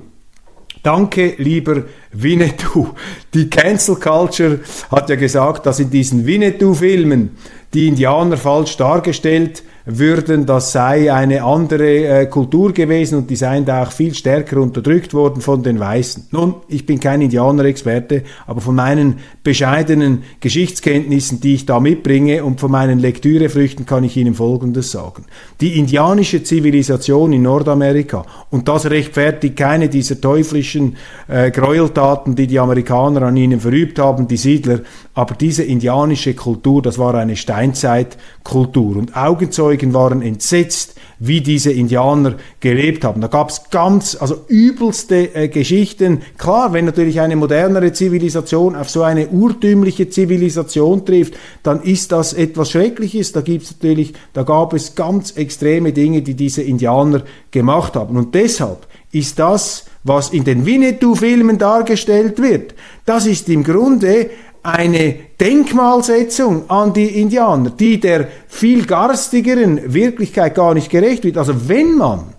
Danke, 0.82 1.34
lieber 1.38 1.82
Winnetou. 2.12 2.88
Die 3.34 3.50
Cancel 3.50 3.96
Culture 3.96 4.60
hat 4.90 5.10
ja 5.10 5.16
gesagt, 5.16 5.66
dass 5.66 5.80
in 5.80 5.90
diesen 5.90 6.26
Winnetou-Filmen 6.26 7.30
die 7.74 7.88
Indianer 7.88 8.36
falsch 8.36 8.76
dargestellt 8.76 9.62
würden, 9.90 10.44
das 10.44 10.72
sei 10.72 11.12
eine 11.12 11.42
andere 11.42 12.06
äh, 12.06 12.26
Kultur 12.26 12.72
gewesen 12.74 13.16
und 13.16 13.30
die 13.30 13.36
seien 13.36 13.64
da 13.64 13.82
auch 13.82 13.92
viel 13.92 14.14
stärker 14.14 14.58
unterdrückt 14.58 15.14
worden 15.14 15.40
von 15.40 15.62
den 15.62 15.80
Weißen. 15.80 16.28
Nun, 16.30 16.56
ich 16.68 16.84
bin 16.84 17.00
kein 17.00 17.22
Indianerexperte, 17.22 18.22
aber 18.46 18.60
von 18.60 18.74
meinen 18.74 19.20
bescheidenen 19.42 20.24
Geschichtskenntnissen, 20.40 21.40
die 21.40 21.54
ich 21.54 21.64
da 21.64 21.80
mitbringe 21.80 22.44
und 22.44 22.60
von 22.60 22.70
meinen 22.70 22.98
Lektürefrüchten 22.98 23.86
kann 23.86 24.04
ich 24.04 24.16
Ihnen 24.18 24.34
Folgendes 24.34 24.90
sagen. 24.90 25.24
Die 25.62 25.78
indianische 25.78 26.42
Zivilisation 26.42 27.32
in 27.32 27.42
Nordamerika, 27.42 28.26
und 28.50 28.68
das 28.68 28.90
rechtfertigt 28.90 29.56
keine 29.56 29.88
dieser 29.88 30.20
teuflischen 30.20 30.96
äh, 31.28 31.50
Gräueltaten, 31.50 31.97
die 32.34 32.46
die 32.46 32.58
Amerikaner 32.58 33.22
an 33.22 33.36
ihnen 33.36 33.60
verübt 33.60 33.98
haben, 33.98 34.28
die 34.28 34.36
Siedler, 34.36 34.80
aber 35.14 35.34
diese 35.34 35.62
indianische 35.64 36.34
Kultur, 36.34 36.82
das 36.82 36.98
war 36.98 37.14
eine 37.14 37.36
Steinzeitkultur 37.36 38.96
und 38.96 39.16
Augenzeuge 39.16 39.58
Zeugen 39.58 39.92
waren 39.92 40.22
entsetzt, 40.22 40.94
wie 41.18 41.40
diese 41.40 41.72
Indianer 41.72 42.36
gelebt 42.60 43.04
haben. 43.04 43.20
Da 43.20 43.26
gab 43.26 43.50
es 43.50 43.70
ganz, 43.70 44.16
also 44.20 44.44
übelste 44.46 45.34
äh, 45.34 45.48
Geschichten. 45.48 46.22
Klar, 46.38 46.72
wenn 46.72 46.84
natürlich 46.84 47.20
eine 47.20 47.36
modernere 47.36 47.92
Zivilisation 47.92 48.76
auf 48.76 48.88
so 48.88 49.02
eine 49.02 49.28
urtümliche 49.28 50.08
Zivilisation 50.08 51.04
trifft, 51.04 51.34
dann 51.62 51.82
ist 51.82 52.12
das 52.12 52.32
etwas 52.32 52.70
Schreckliches. 52.70 53.32
Da 53.32 53.40
gibt's 53.40 53.72
natürlich, 53.72 54.14
da 54.32 54.44
gab 54.44 54.72
es 54.74 54.94
ganz 54.94 55.32
extreme 55.32 55.92
Dinge, 55.92 56.22
die 56.22 56.34
diese 56.34 56.62
Indianer 56.62 57.22
gemacht 57.50 57.96
haben. 57.96 58.16
Und 58.16 58.34
deshalb 58.34 58.86
ist 59.12 59.38
das, 59.38 59.84
was 60.04 60.30
in 60.30 60.44
den 60.44 60.66
Winnetou-Filmen 60.66 61.58
dargestellt 61.58 62.40
wird, 62.40 62.74
das 63.04 63.26
ist 63.26 63.48
im 63.48 63.64
Grunde 63.64 64.30
eine 64.62 65.14
Denkmalsetzung 65.40 66.68
an 66.68 66.92
die 66.92 67.20
Indianer, 67.20 67.70
die 67.70 68.00
der 68.00 68.28
viel 68.48 68.84
garstigeren 68.84 69.94
Wirklichkeit 69.94 70.54
gar 70.54 70.74
nicht 70.74 70.90
gerecht 70.90 71.24
wird. 71.24 71.38
Also 71.38 71.68
wenn 71.68 71.96
man 71.96 72.34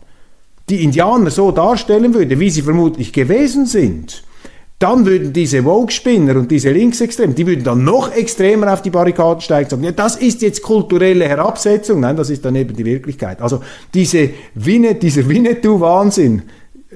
die 0.69 0.83
Indianer 0.83 1.31
so 1.31 1.51
darstellen 1.51 2.13
würde, 2.13 2.39
wie 2.39 2.49
sie 2.49 2.61
vermutlich 2.61 3.11
gewesen 3.13 3.65
sind, 3.65 4.23
dann 4.77 5.05
würden 5.05 5.33
diese 5.33 5.63
Vogue-Spinner 5.63 6.37
und 6.37 6.49
diese 6.49 6.71
Linksextremen, 6.71 7.35
die 7.35 7.45
würden 7.45 7.65
dann 7.65 7.83
noch 7.83 8.13
extremer 8.13 8.71
auf 8.71 8.81
die 8.81 8.89
Barrikaden 8.89 9.41
steigen 9.41 9.65
und 9.65 9.69
sagen, 9.71 9.83
ja, 9.83 9.91
das 9.91 10.15
ist 10.15 10.41
jetzt 10.41 10.61
kulturelle 10.61 11.27
Herabsetzung. 11.27 11.99
Nein, 11.99 12.15
das 12.15 12.29
ist 12.29 12.45
dann 12.45 12.55
eben 12.55 12.73
die 12.73 12.85
Wirklichkeit. 12.85 13.41
Also 13.41 13.61
diese 13.93 14.29
Winne, 14.55 14.95
dieser 14.95 15.27
Winnetou-Wahnsinn, 15.27 16.43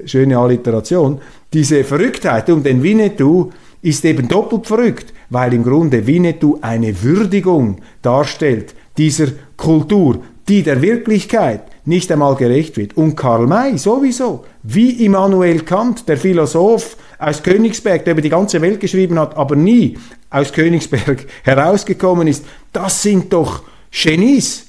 schöne 0.06 0.38
Alliteration, 0.38 1.20
diese 1.54 1.84
Verrücktheit 1.84 2.50
um 2.50 2.64
den 2.64 2.82
Winnetou 2.84 3.52
ist 3.82 4.06
eben 4.06 4.28
doppelt 4.28 4.66
verrückt, 4.66 5.14
weil 5.30 5.54
im 5.54 5.64
Grunde 5.64 6.08
Winnetou 6.08 6.58
eine 6.62 7.04
Würdigung 7.04 7.78
darstellt 8.02 8.74
dieser 8.98 9.28
Kultur, 9.58 10.20
die 10.48 10.64
der 10.64 10.82
Wirklichkeit 10.82 11.64
nicht 11.86 12.12
einmal 12.12 12.36
gerecht 12.36 12.78
wird. 12.78 12.96
Und 12.96 13.16
Karl 13.16 13.48
May 13.48 13.78
sowieso, 13.78 14.46
wie 14.64 15.06
Immanuel 15.06 15.62
Kant, 15.62 16.08
der 16.08 16.18
Philosoph 16.18 16.98
aus 17.20 17.44
Königsberg, 17.44 18.06
der 18.06 18.14
über 18.14 18.22
die 18.22 18.30
ganze 18.30 18.62
Welt 18.62 18.80
geschrieben 18.80 19.20
hat, 19.20 19.36
aber 19.36 19.56
nie 19.56 19.98
aus 20.30 20.52
Königsberg 20.52 21.26
herausgekommen 21.44 22.28
ist, 22.28 22.46
das 22.72 23.02
sind 23.02 23.32
doch 23.34 23.64
Genies, 23.92 24.68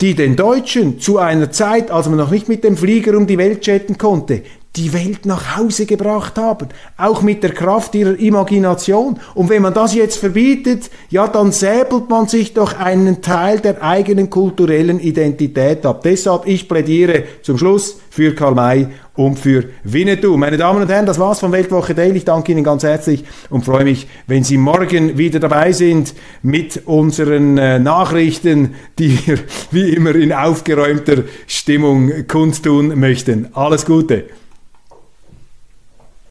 die 0.00 0.14
den 0.14 0.36
Deutschen 0.36 1.00
zu 1.00 1.18
einer 1.18 1.50
Zeit, 1.50 1.90
als 1.90 2.08
man 2.08 2.18
noch 2.18 2.30
nicht 2.30 2.48
mit 2.48 2.64
dem 2.64 2.76
Flieger 2.76 3.16
um 3.16 3.26
die 3.26 3.38
Welt 3.38 3.66
jetten 3.66 3.96
konnte, 3.96 4.42
die 4.76 4.92
Welt 4.92 5.24
nach 5.24 5.56
Hause 5.56 5.86
gebracht 5.86 6.36
haben, 6.36 6.68
auch 6.96 7.22
mit 7.22 7.42
der 7.42 7.52
Kraft 7.52 7.94
ihrer 7.94 8.18
Imagination. 8.18 9.18
Und 9.34 9.48
wenn 9.48 9.62
man 9.62 9.72
das 9.72 9.94
jetzt 9.94 10.18
verbietet, 10.18 10.90
ja, 11.08 11.28
dann 11.28 11.52
säbelt 11.52 12.10
man 12.10 12.28
sich 12.28 12.52
doch 12.52 12.78
einen 12.78 13.22
Teil 13.22 13.60
der 13.60 13.82
eigenen 13.82 14.28
kulturellen 14.28 15.00
Identität 15.00 15.86
ab. 15.86 16.02
Deshalb, 16.02 16.46
ich 16.46 16.68
plädiere 16.68 17.24
zum 17.42 17.56
Schluss 17.56 17.98
für 18.10 18.34
Karl 18.34 18.54
May 18.54 18.88
und 19.14 19.38
für 19.38 19.64
Winnetou. 19.84 20.36
Meine 20.36 20.56
Damen 20.56 20.82
und 20.82 20.88
Herren, 20.88 21.06
das 21.06 21.18
war's 21.18 21.40
von 21.40 21.52
Weltwoche 21.52 21.94
Daily. 21.94 22.18
Ich 22.18 22.24
danke 22.24 22.52
Ihnen 22.52 22.64
ganz 22.64 22.82
herzlich 22.82 23.24
und 23.50 23.64
freue 23.64 23.84
mich, 23.84 24.06
wenn 24.26 24.44
Sie 24.44 24.58
morgen 24.58 25.16
wieder 25.16 25.40
dabei 25.40 25.72
sind 25.72 26.14
mit 26.42 26.82
unseren 26.86 27.56
äh, 27.58 27.78
Nachrichten, 27.78 28.74
die 28.98 29.18
wir 29.26 29.38
wie 29.70 29.90
immer 29.94 30.14
in 30.14 30.32
aufgeräumter 30.32 31.24
Stimmung 31.46 32.26
kundtun 32.28 32.98
möchten. 32.98 33.48
Alles 33.54 33.86
Gute. 33.86 34.24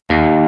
you 0.08 0.45